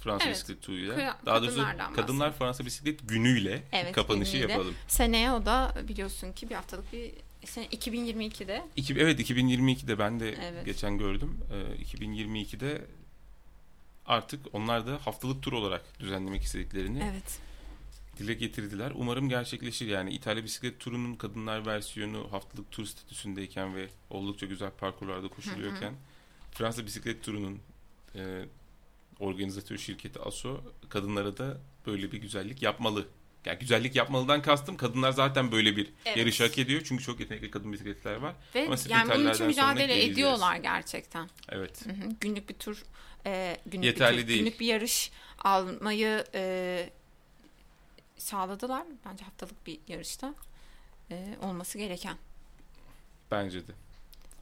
Fransa 0.00 0.24
Evet. 0.24 0.36
bisiklet 0.36 0.62
turuyla. 0.62 0.94
Kı- 0.96 1.26
Daha 1.26 1.42
doğrusu 1.42 1.64
kadınlar 1.96 2.32
Fransa 2.38 2.66
bisiklet 2.66 3.08
günüyle 3.08 3.62
Evet, 3.72 3.92
kapanışı 3.94 4.32
günüyle. 4.36 4.52
yapalım. 4.52 4.74
Seneye 4.88 5.32
o 5.32 5.46
da 5.46 5.74
biliyorsun 5.88 6.32
ki 6.32 6.50
bir 6.50 6.54
haftalık 6.54 6.92
bir 6.92 7.12
sene 7.44 7.66
2022'de 7.66 8.64
İki, 8.76 8.94
evet 8.94 9.20
2022'de 9.20 9.98
ben 9.98 10.20
de 10.20 10.28
Evet. 10.42 10.64
geçen 10.64 10.98
gördüm. 10.98 11.38
Ee, 11.52 11.82
2022'de 11.82 12.84
artık 14.06 14.46
onlar 14.54 14.86
da 14.86 14.98
haftalık 15.06 15.42
tur 15.42 15.52
olarak 15.52 16.00
düzenlemek 16.00 16.42
istediklerini 16.42 17.02
evet 17.12 17.38
dile 18.18 18.34
getirdiler. 18.34 18.92
Umarım 18.94 19.28
gerçekleşir. 19.28 19.86
Yani 19.86 20.10
İtalya 20.10 20.44
bisiklet 20.44 20.80
turunun 20.80 21.14
kadınlar 21.14 21.66
versiyonu 21.66 22.26
haftalık 22.32 22.70
tur 22.70 22.86
statüsündeyken 22.86 23.76
ve 23.76 23.88
oldukça 24.10 24.46
güzel 24.46 24.70
parkurlarda 24.70 25.28
koşuluyorken 25.28 25.94
Fransa 26.52 26.86
bisiklet 26.86 27.24
turunun 27.24 27.58
e, 28.14 28.44
organizatör 29.20 29.78
şirketi 29.78 30.20
ASO 30.20 30.60
kadınlara 30.88 31.36
da 31.36 31.58
böyle 31.86 32.12
bir 32.12 32.18
güzellik 32.18 32.62
yapmalı. 32.62 33.08
Yani 33.44 33.58
güzellik 33.58 33.96
yapmalıdan 33.96 34.42
kastım 34.42 34.76
kadınlar 34.76 35.12
zaten 35.12 35.52
böyle 35.52 35.76
bir 35.76 35.92
Evet. 36.04 36.16
yarış 36.16 36.40
hak 36.40 36.58
ediyor. 36.58 36.82
Çünkü 36.84 37.04
çok 37.04 37.20
yetenekli 37.20 37.50
kadın 37.50 37.72
bisikletler 37.72 38.16
var. 38.16 38.34
ve 38.54 38.66
Ama 38.66 38.76
yani 38.88 39.10
bunun 39.14 39.32
için 39.32 39.46
mücadele 39.46 40.04
ediyorlar 40.04 40.56
gerçekten. 40.56 41.30
Evet. 41.48 41.86
Hı 41.86 41.90
hı. 41.90 42.08
Günlük 42.20 42.48
bir 42.48 42.54
tur, 42.54 42.82
e, 43.26 43.56
günlük 43.66 43.84
Yeterli 43.84 44.16
bir 44.16 44.22
tur, 44.22 44.28
değil. 44.28 44.38
günlük 44.40 44.60
bir 44.60 44.66
yarış 44.66 45.10
almayı 45.38 46.24
e, 46.34 46.90
sağladılar. 48.18 48.82
Bence 49.06 49.24
haftalık 49.24 49.66
bir 49.66 49.78
yarışta 49.88 50.34
e, 51.10 51.36
olması 51.42 51.78
gereken. 51.78 52.16
Bence 53.30 53.66
de. 53.66 53.72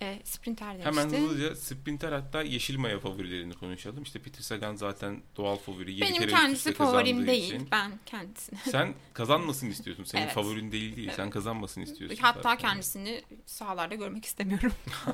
E, 0.05 0.21
sprinter 0.25 0.79
de 0.79 0.85
Hemen 0.85 1.09
hızlıca 1.09 1.57
sprinter 1.57 2.13
hatta 2.13 2.43
yeşil 2.43 2.79
maya 2.79 2.99
favorilerini 3.01 3.55
konuşalım. 3.55 4.03
İşte 4.03 4.19
Peter 4.19 4.41
Sagan 4.43 4.75
zaten 4.77 5.23
doğal 5.37 5.57
favori. 5.57 5.93
Yedi 5.93 6.03
Benim 6.03 6.19
kere 6.21 6.31
kendisi 6.31 6.75
favorim 6.75 7.27
değil. 7.27 7.45
için. 7.45 7.69
Ben 7.73 7.93
kendisini. 8.07 8.59
Sen 8.59 8.95
kazanmasın 9.13 9.71
istiyorsun. 9.71 10.05
Senin 10.05 10.23
Evet. 10.23 10.35
favorin 10.35 10.73
değil 10.73 10.97
değil. 10.97 11.11
Sen 11.17 11.31
kazanmasın 11.31 11.81
istiyorsun. 11.81 12.19
Hatta 12.21 12.43
zaten. 12.43 12.59
kendisini 12.59 13.23
sahalarda 13.47 13.95
görmek 13.95 14.25
istemiyorum. 14.25 14.73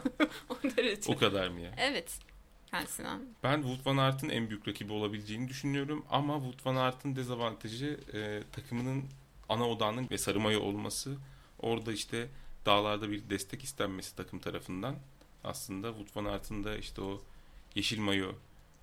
o 0.48 0.55
derece. 0.76 1.12
O 1.12 1.16
kadar 1.16 1.48
mı 1.48 1.61
ya? 1.61 1.74
Evet. 1.76 2.18
Kendisinden. 2.70 3.20
Ben 3.42 3.57
Wout 3.62 3.87
van 3.87 3.96
Aert'ın 3.96 4.29
en 4.29 4.48
büyük 4.50 4.68
rakibi 4.68 4.92
olabileceğini 4.92 5.48
düşünüyorum. 5.48 6.05
Ama 6.11 6.35
Wout 6.35 6.66
van 6.66 6.76
Aert'ın 6.76 7.16
dezavantajı 7.16 8.00
e, 8.14 8.42
takımının 8.53 9.05
ana 9.48 9.68
odağının 9.68 10.11
ve 10.11 10.18
sarı 10.18 10.40
maya 10.40 10.61
olması. 10.61 11.16
Orada 11.59 11.92
işte 11.92 12.29
dağlarda 12.66 13.11
bir 13.11 13.31
destek 13.31 13.64
istenmesi 13.64 14.16
takım 14.16 14.38
tarafından. 14.38 14.96
Aslında 15.44 15.88
Wout 15.88 16.16
van 16.16 16.25
Aert'ın 16.25 16.64
da 16.64 16.77
işte 16.77 17.03
o 17.03 17.23
yeşil 17.75 17.99
mayo 17.99 18.33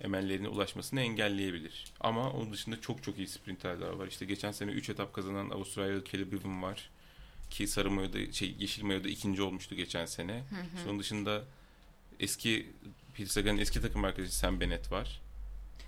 emellerine 0.02 0.48
ulaşmasını 0.48 1.02
engelleyebilir. 1.02 1.86
Ama 2.00 2.32
onun 2.32 2.54
dışında 2.54 2.82
çok 2.82 3.04
çok 3.04 3.18
iyi 3.18 3.28
sprinterler 3.28 3.90
var. 3.90 4.08
İşte 4.08 4.26
geçen 4.26 4.52
sene 4.52 4.72
3 4.72 4.90
etap 4.90 5.14
kazanan 5.14 5.50
Avustralyalı 5.50 6.04
Caleb 6.06 6.34
Ewan 6.34 6.64
var. 6.64 6.90
Ki 7.50 7.68
sarı 7.68 7.92
mayoda, 7.92 8.32
şey, 8.32 8.56
yeşil 8.60 8.84
mayoda 8.84 9.10
ikinci 9.10 9.42
olmuştu 9.42 9.76
geçen 9.76 10.06
sene. 10.06 10.34
Hı 10.34 10.56
hı. 10.56 10.90
Onun 10.90 11.00
dışında 11.00 11.44
eski 12.20 12.68
Peter 13.14 13.30
Sagan'ın 13.30 13.58
eski 13.58 13.82
takım 13.82 14.04
arkadaşı 14.04 14.38
Sam 14.38 14.60
Bennett 14.60 14.92
var. 14.92 15.22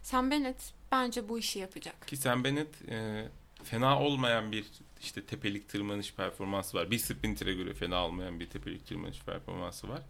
Sam 0.03 0.31
Bennett 0.31 0.73
bence 0.91 1.29
bu 1.29 1.39
işi 1.39 1.59
yapacak. 1.59 2.07
Ki 2.07 2.17
Sam 2.17 2.43
Bennett 2.43 2.89
e, 2.89 3.27
fena 3.63 3.99
olmayan 3.99 4.51
bir 4.51 4.65
işte 5.01 5.25
tepelik 5.25 5.69
tırmanış 5.69 6.13
performansı 6.13 6.77
var. 6.77 6.91
Bir 6.91 6.97
sprinter'e 6.97 7.53
göre 7.53 7.73
fena 7.73 8.05
olmayan 8.05 8.39
bir 8.39 8.49
tepelik 8.49 8.87
tırmanış 8.87 9.21
performansı 9.21 9.89
var. 9.89 10.01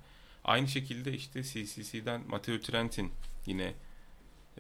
Aynı 0.44 0.68
şekilde 0.68 1.14
işte 1.14 1.44
CCC'den 1.44 2.22
Matteo 2.28 2.60
Trentin 2.60 3.12
yine 3.46 3.74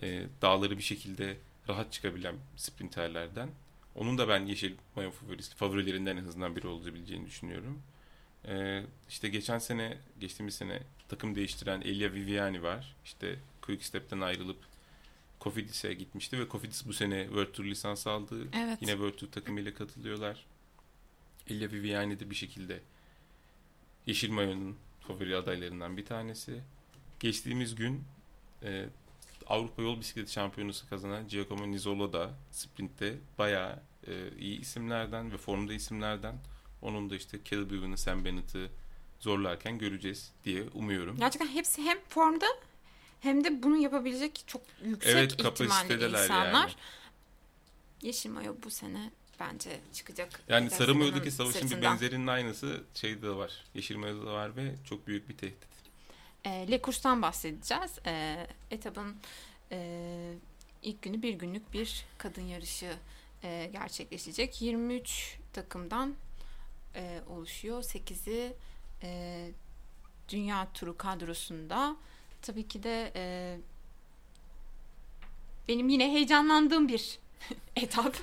e, 0.02 0.24
dağları 0.42 0.78
bir 0.78 0.84
şekilde 0.84 1.38
rahat 1.70 1.92
çıkabilen 1.92 2.36
sprinterlerden. 2.56 3.50
Onun 3.96 4.18
da 4.18 4.28
ben 4.28 4.46
yeşil 4.46 4.76
mayo 4.96 5.12
favorisi, 5.12 5.56
favorilerinden 5.56 6.18
en 6.18 6.26
azından 6.26 6.56
biri 6.56 6.68
olabileceğini 6.68 7.26
düşünüyorum. 7.26 7.82
E, 8.48 8.84
işte 9.10 9.30
geçen 9.30 9.60
sene, 9.60 9.98
geçtiğimiz 10.20 10.56
sene 10.56 10.80
takım 11.10 11.36
değiştiren 11.36 11.82
Elia 11.82 12.12
Viviani 12.12 12.64
var. 12.64 12.96
İşte 13.06 13.40
Quick 13.62 13.86
Step'ten 13.86 14.22
ayrılıp 14.22 14.58
Kofidis'e 15.40 15.94
gitmişti 15.94 16.40
ve 16.40 16.48
Kofidis 16.48 16.86
bu 16.88 16.94
sene 16.94 17.24
World 17.26 17.54
Tour 17.54 17.66
lisans 17.66 18.08
aldı. 18.08 18.48
Evet. 18.54 18.78
Yine 18.82 18.92
World 18.92 19.14
Tour 19.14 19.32
takımıyla 19.32 19.74
katılıyorlar. 19.74 20.46
Elia 21.48 21.72
Viviani 21.72 22.20
de 22.20 22.30
bir 22.30 22.36
şekilde 22.36 22.80
Yeşil 24.06 24.32
Mayo'nun 24.32 24.78
favori 25.08 25.36
adaylarından 25.36 25.98
bir 25.98 26.06
tanesi. 26.06 26.62
Geçtiğimiz 27.20 27.76
gün 27.76 28.04
e, 28.64 28.86
Avrupa 29.48 29.82
Yol 29.82 30.00
Bisikleti 30.00 30.32
Şampiyonası 30.32 30.90
kazanan 30.90 31.28
Giacomo 31.28 31.72
Nizzolo 31.72 32.14
da 32.14 32.30
sprintte 32.52 33.18
bayağı 33.38 33.80
e, 34.08 34.38
iyi 34.40 34.60
isimlerden 34.60 35.32
ve 35.32 35.38
formda 35.38 35.74
isimlerden. 35.74 36.36
Onun 36.82 37.10
da 37.10 37.16
işte 37.16 37.38
Caleb 37.46 37.72
Ewan'ı, 37.72 37.98
Sam 37.98 38.26
Bennett'ı 38.26 38.70
zorlarken 39.20 39.78
göreceğiz 39.78 40.32
diye 40.46 40.64
umuyorum. 40.74 41.18
Gerçekten 41.18 41.48
hepsi 41.48 41.82
hem 41.82 41.98
formda 42.10 42.46
hem 43.20 43.44
de 43.44 43.64
bunu 43.64 43.78
yapabilecek 43.78 44.44
çok 44.48 44.62
yüksek 44.84 45.14
Evet, 45.16 45.32
ihtimalli 45.34 45.94
insanlar. 45.94 46.54
yani. 46.54 46.72
Yeşil 48.02 48.30
Mayo 48.30 48.56
bu 48.64 48.70
sene 48.70 49.12
bence 49.40 49.80
çıkacak. 49.94 50.42
Yani 50.48 50.70
Sarı 50.70 50.96
Mayo'daki 50.96 51.32
savaşın 51.32 51.62
bir 51.62 51.68
sırtından. 51.68 51.92
benzerinin 51.94 52.28
aynısı 52.28 52.84
şeyde 52.94 53.22
de 53.22 53.30
var. 53.30 53.64
Yeşil 53.74 53.96
Mayo'da 53.98 54.26
da 54.26 54.34
var 54.34 54.56
ve 54.56 54.76
çok 54.86 55.08
büyük 55.08 55.30
bir 55.30 55.38
tehdit. 55.38 55.70
E, 56.46 56.72
Le 56.72 56.82
Cours'tan 56.82 57.22
bahsedeceğiz. 57.22 58.00
E, 58.06 58.48
etabın 58.72 59.16
e, 59.72 60.34
ilk 60.84 61.02
günü 61.02 61.22
bir 61.22 61.34
günlük 61.34 61.74
bir 61.74 62.06
kadın 62.18 62.42
yarışı 62.42 62.94
e, 63.44 63.70
gerçekleşecek. 63.74 64.62
23 64.62 65.38
takımdan 65.54 66.16
e, 66.96 67.20
oluşuyor. 67.30 67.84
8'i 67.84 68.54
e, 69.04 69.52
dünya 70.30 70.68
turu 70.74 70.98
kadrosunda. 70.98 71.96
Tabii 72.42 72.68
ki 72.68 72.84
de 72.84 73.12
e, 73.16 73.58
benim 75.68 75.90
yine 75.90 76.12
heyecanlandığım 76.12 76.88
bir 76.88 77.20
etap. 77.76 78.16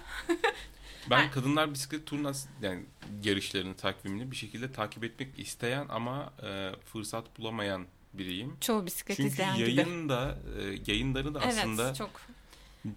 Ben 1.10 1.30
kadınlar 1.30 1.74
bisiklet 1.74 2.06
turnas 2.06 2.46
yani 2.62 2.82
yarışlarını 3.24 3.74
takvimini 3.76 4.30
bir 4.30 4.36
şekilde 4.36 4.72
takip 4.72 5.04
etmek 5.04 5.38
isteyen 5.38 5.86
ama 5.88 6.32
e, 6.42 6.70
fırsat 6.92 7.38
bulamayan 7.38 7.86
biriyim. 8.14 8.56
Çoğu 8.60 8.86
bisiklet 8.86 9.16
Çünkü 9.16 9.28
izleyen 9.32 9.56
gibi. 9.56 9.74
yayında 9.74 10.38
e, 10.60 10.92
yayınları 10.92 11.34
da 11.34 11.40
aslında 11.40 11.86
Evet, 11.86 11.96
çok. 11.96 12.10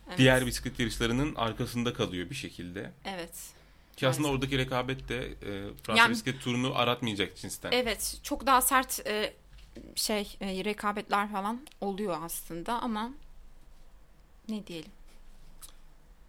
Evet. 0.07 0.17
diğer 0.17 0.45
bisiklet 0.45 0.79
yarışlarının 0.79 1.35
arkasında 1.35 1.93
kalıyor 1.93 2.29
bir 2.29 2.35
şekilde. 2.35 2.91
Evet. 3.05 3.49
Ki 3.97 4.07
aslında 4.07 4.27
Maalesef. 4.27 4.43
oradaki 4.43 4.57
rekabet 4.57 5.09
de 5.09 5.25
e, 5.25 5.73
Fransa 5.83 6.01
Yani- 6.01 6.11
bisiklet 6.11 6.41
turunu 6.41 6.75
aratmayacak 6.75 7.37
cinsten. 7.37 7.71
Evet, 7.71 8.19
çok 8.23 8.45
daha 8.45 8.61
sert 8.61 9.07
e, 9.07 9.33
şey 9.95 10.37
e, 10.41 10.65
rekabetler 10.65 11.31
falan 11.31 11.67
oluyor 11.81 12.17
aslında 12.23 12.81
ama 12.81 13.11
ne 14.49 14.67
diyelim? 14.67 14.91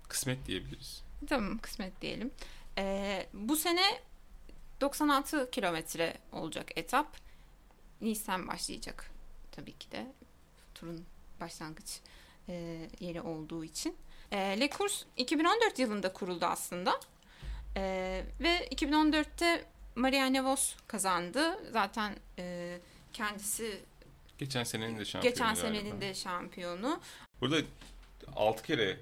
Kısmet 0.08 0.46
diyebiliriz. 0.46 1.02
Tamam, 1.28 1.58
kısmet 1.58 2.00
diyelim. 2.02 2.30
E, 2.78 3.26
bu 3.32 3.56
sene 3.56 4.00
96 4.80 5.50
kilometre 5.50 6.18
olacak 6.32 6.78
etap. 6.78 7.16
Nisan 8.00 8.48
başlayacak 8.48 9.10
tabii 9.52 9.72
ki 9.72 9.90
de 9.90 10.06
turun 10.74 11.04
başlangıç 11.40 12.00
e, 12.48 12.86
yeri 13.00 13.20
olduğu 13.20 13.64
için. 13.64 13.96
E, 14.32 14.60
Le 14.60 14.70
Course 14.70 15.06
2014 15.16 15.78
yılında 15.78 16.12
kuruldu 16.12 16.46
aslında. 16.46 17.00
E, 17.76 17.82
ve 18.40 18.68
2014'te 18.68 19.64
Marianne 19.94 20.44
Vos 20.44 20.74
kazandı. 20.86 21.72
Zaten 21.72 22.16
e, 22.38 22.78
kendisi 23.12 23.80
Geçen 24.38 24.64
senenin 24.64 24.98
de 24.98 25.04
şampiyonu 25.04 25.34
geçen 25.34 25.54
galiba. 25.54 25.60
senenin 25.78 26.00
de 26.00 26.14
şampiyonu. 26.14 27.00
Burada 27.40 27.56
6 28.36 28.62
kere 28.62 29.00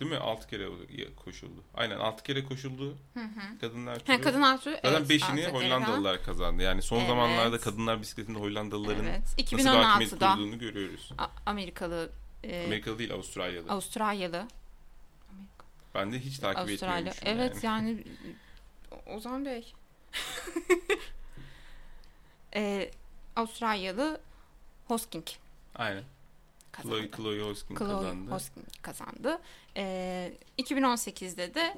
değil 0.00 0.10
mi? 0.10 0.16
6 0.16 0.48
kere 0.48 0.68
koşuldu. 1.16 1.64
Aynen 1.74 1.98
6 1.98 2.22
kere 2.22 2.44
koşuldu 2.44 2.96
Hı 3.14 3.20
hı. 3.20 3.58
kadınlar 3.60 3.98
turu. 3.98 4.12
Ha, 4.16 4.20
kadın 4.20 4.42
altı. 4.42 4.70
Zaten 4.72 4.92
evet, 4.92 5.10
5'ini 5.10 5.24
altı 5.24 5.36
kere 5.36 5.50
falan. 5.50 5.62
Hollandalılar 5.64 6.24
kazandı. 6.24 6.62
Yani 6.62 6.82
son 6.82 6.96
Evet. 6.98 7.08
zamanlarda 7.08 7.60
kadınlar 7.60 8.00
bisikletinde 8.02 8.38
Hollandalıların 8.38 9.04
Evet. 9.04 9.20
nasıl 9.20 9.36
bir 9.38 9.42
2016'da 9.44 10.34
kurduğunu 10.34 10.58
görüyoruz. 10.58 11.12
A- 11.18 11.28
Amerikalı, 11.46 12.10
e, 12.44 12.64
Amerikalı 12.66 12.98
değil 12.98 13.12
Avustralyalı. 13.12 13.72
Avustralyalı, 13.72 14.48
ben 15.94 16.12
de 16.12 16.20
hiç 16.20 16.38
takip 16.38 16.58
Avustralya. 16.58 16.98
etmiyormuşum 17.12 17.28
Evet 17.28 17.64
yani. 17.64 17.90
yani 17.90 18.04
Ozan 19.16 19.44
Bey. 19.44 19.72
e, 22.54 22.90
Avustralyalı 23.36 24.20
Hosking 24.88 25.26
Aynen. 25.74 26.04
kazandı. 26.72 26.96
Chloe, 26.96 27.10
Chloe 27.16 27.40
Hoskin 27.50 27.76
Chloe 27.76 27.88
kazandı. 27.88 28.30
Hosking 28.30 28.66
kazandı. 28.82 29.40
E, 29.76 30.32
2018'de 30.58 31.54
de 31.54 31.76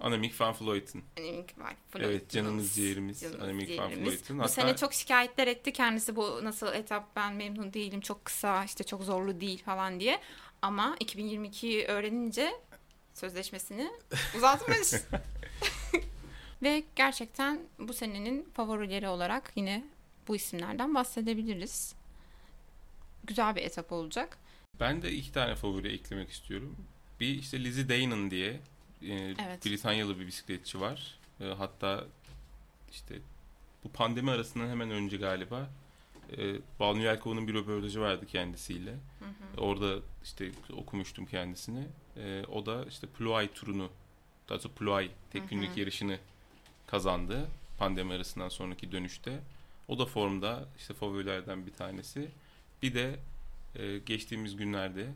Annemiek 0.00 0.40
van 0.40 0.54
Vleuten. 0.60 1.02
Annemiek 1.18 1.58
van 1.58 1.66
Evet 1.94 2.10
Vleuten. 2.10 2.28
canımız 2.28 2.72
ciğerimiz. 2.74 3.20
Canımız 3.20 3.42
Annemiek 3.42 3.78
van 3.80 3.88
ciğerimiz. 3.88 4.12
Vleuten. 4.12 4.38
Bu 4.38 4.42
Hatta 4.42 4.52
sene 4.52 4.76
çok 4.76 4.94
şikayetler 4.94 5.46
etti 5.46 5.72
kendisi 5.72 6.16
bu 6.16 6.40
nasıl 6.44 6.66
etap 6.74 7.16
ben 7.16 7.34
memnun 7.34 7.72
değilim 7.72 8.00
çok 8.00 8.24
kısa 8.24 8.64
işte 8.64 8.84
çok 8.84 9.02
zorlu 9.02 9.40
değil 9.40 9.62
falan 9.64 10.00
diye. 10.00 10.20
Ama 10.62 10.96
2022'yi 11.00 11.84
öğrenince 11.86 12.52
sözleşmesini 13.14 13.90
uzatmış. 14.36 14.92
Ve 16.62 16.82
gerçekten 16.96 17.60
bu 17.78 17.92
senenin 17.92 18.48
favorileri 18.54 19.08
olarak 19.08 19.52
yine 19.56 19.84
bu 20.30 20.36
isimlerden 20.36 20.94
bahsedebiliriz. 20.94 21.94
Güzel 23.24 23.56
bir 23.56 23.62
etap 23.62 23.92
olacak. 23.92 24.38
ben 24.80 25.02
de 25.02 25.12
iki 25.12 25.32
tane 25.32 25.54
favori 25.54 25.88
eklemek 25.88 26.30
istiyorum. 26.30 26.76
Bir 27.20 27.28
işte 27.28 27.64
Lizzie 27.64 27.88
Deignan 27.88 28.30
diye 28.30 28.50
e, 29.02 29.14
Evet. 29.14 29.66
Britanyalı 29.66 30.18
bir 30.20 30.26
bisikletçi 30.26 30.80
var. 30.80 31.18
E, 31.40 31.44
hatta 31.44 32.04
işte 32.90 33.18
bu 33.84 33.88
pandemi 33.92 34.30
arasından 34.30 34.68
hemen 34.68 34.90
önce 34.90 35.16
galiba 35.16 35.70
e, 36.38 36.54
Banu 36.80 37.02
Yelkova'nın 37.02 37.48
bir 37.48 37.54
röportajı 37.54 38.00
vardı 38.00 38.26
kendisiyle. 38.26 38.90
Hı 38.90 39.24
hı. 39.24 39.60
Orada 39.60 39.98
işte 40.24 40.52
okumuştum 40.76 41.26
kendisini. 41.26 41.86
E, 42.16 42.44
o 42.52 42.66
da 42.66 42.84
işte 42.84 43.06
Ploay 43.06 43.52
turunu, 43.52 43.90
daha 44.48 44.58
doğrusu 44.58 44.72
Ploay 44.72 45.10
tek 45.30 45.42
Hı 45.42 45.46
hı. 45.46 45.50
günlük 45.50 45.76
yarışını 45.76 46.18
kazandı 46.86 47.46
pandemi 47.78 48.14
arasından 48.14 48.48
sonraki 48.48 48.92
dönüşte. 48.92 49.40
O 49.90 49.98
da 49.98 50.06
formda 50.06 50.68
işte 50.78 50.94
favorilerden 50.94 51.66
bir 51.66 51.72
tanesi. 51.72 52.28
Bir 52.82 52.94
de 52.94 53.18
e, 53.74 53.98
geçtiğimiz 53.98 54.56
günlerde 54.56 55.06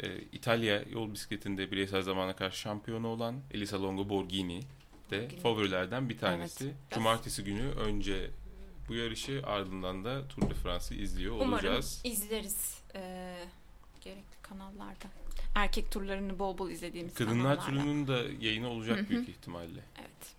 e, 0.00 0.18
İtalya 0.18 0.82
yol 0.82 1.12
bisikletinde 1.12 1.70
bireysel 1.70 2.02
zamana 2.02 2.36
karşı 2.36 2.58
şampiyonu 2.58 3.08
olan 3.08 3.40
Elisa 3.50 3.82
Longo 3.82 4.08
Borghini 4.08 4.60
de 5.10 5.22
Borghini. 5.22 5.40
favorilerden 5.40 6.08
bir 6.08 6.18
tanesi. 6.18 6.64
Evet. 6.64 6.74
Cumartesi 6.94 7.44
günü 7.44 7.68
önce 7.70 8.30
bu 8.88 8.94
yarışı 8.94 9.42
ardından 9.46 10.04
da 10.04 10.28
Tour 10.28 10.50
de 10.50 10.54
France'ı 10.54 10.98
izliyor 10.98 11.34
Umarım 11.34 11.52
olacağız. 11.52 12.00
izleriz 12.04 12.80
ee, 12.94 13.36
gerekli 14.00 14.42
kanallarda. 14.42 15.06
Erkek 15.54 15.90
turlarını 15.92 16.38
bol 16.38 16.58
bol 16.58 16.70
izlediğimiz 16.70 17.14
Kadınlar 17.14 17.58
kanallarda. 17.58 17.66
turunun 17.66 18.08
da 18.08 18.22
yayını 18.40 18.68
olacak 18.68 19.10
büyük 19.10 19.28
ihtimalle. 19.28 19.80
Evet. 19.98 20.35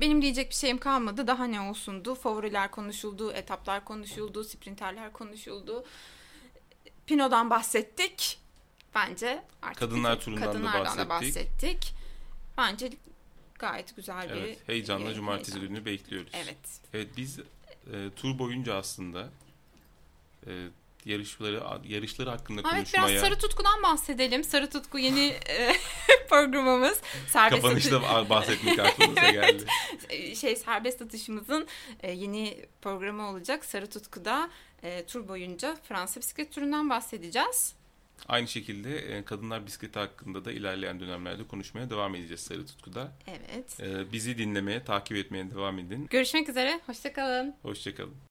Benim 0.00 0.22
diyecek 0.22 0.50
bir 0.50 0.54
şeyim 0.54 0.78
kalmadı. 0.78 1.26
Daha 1.26 1.44
ne 1.44 1.60
olsundu? 1.60 2.14
Favoriler 2.14 2.70
konuşuldu, 2.70 3.32
etaplar 3.32 3.84
konuşuldu, 3.84 4.44
sprinterler 4.44 5.12
konuşuldu. 5.12 5.84
Pino'dan 7.06 7.50
bahsettik. 7.50 8.38
Bence 8.94 9.42
artık 9.62 9.78
Kadınlar 9.78 10.20
bizim 10.20 10.36
turundan 10.36 10.64
da 10.64 10.84
bahsettik. 10.84 11.08
bahsettik. 11.08 11.94
Bence 12.58 12.90
gayet 13.58 13.96
güzel 13.96 14.28
bir 14.28 14.34
Evet, 14.34 14.68
heyecanla 14.68 15.14
cumartesi 15.14 15.52
heyecan. 15.54 15.68
günü 15.74 15.84
bekliyoruz. 15.84 16.32
Evet. 16.34 16.80
Evet 16.94 17.08
biz 17.16 17.38
e, 17.92 18.10
tur 18.16 18.38
boyunca 18.38 18.74
aslında 18.74 19.28
e, 20.46 20.68
yarışları 21.04 21.62
yarışları 21.84 22.30
hakkında 22.30 22.60
Evet 22.60 22.72
konuşmaya 22.72 23.08
biraz 23.08 23.20
Sarı 23.20 23.38
Tutku'dan 23.38 23.82
bahsedelim. 23.82 24.44
Sarı 24.44 24.70
Tutku 24.70 24.98
yeni 24.98 25.26
e, 25.26 25.72
programımız. 26.28 27.00
Serbest 27.28 27.62
kapanışta 27.62 27.96
atı- 27.96 28.30
bahsetmek 28.30 28.78
aklımıza 28.78 29.30
geldi. 29.30 29.64
e, 30.08 30.34
şey 30.34 30.56
serbest 30.56 31.02
atışımızın 31.02 31.66
e, 32.02 32.12
yeni 32.12 32.64
programı 32.82 33.28
olacak. 33.30 33.64
Sarı 33.64 33.86
Tutku'da 33.90 34.50
tur 35.06 35.28
boyunca 35.28 35.76
Fransa 35.88 36.20
bisiklet 36.20 36.52
turundan 36.52 36.90
bahsedeceğiz. 36.90 37.74
Aynı 38.28 38.48
şekilde 38.48 39.24
kadınlar 39.24 39.66
bisikleti 39.66 39.98
hakkında 39.98 40.44
da 40.44 40.52
ilerleyen 40.52 41.00
dönemlerde 41.00 41.46
konuşmaya 41.46 41.90
devam 41.90 42.14
edeceğiz 42.14 42.40
Sarı 42.40 42.66
Tutku'da. 42.66 43.12
Evet. 43.26 43.78
Bizi 44.12 44.38
dinlemeye, 44.38 44.84
takip 44.84 45.16
etmeye 45.16 45.50
devam 45.50 45.78
edin. 45.78 46.06
Görüşmek 46.10 46.48
üzere. 46.48 46.80
Hoşçakalın. 46.86 47.54
Hoşçakalın. 47.62 48.29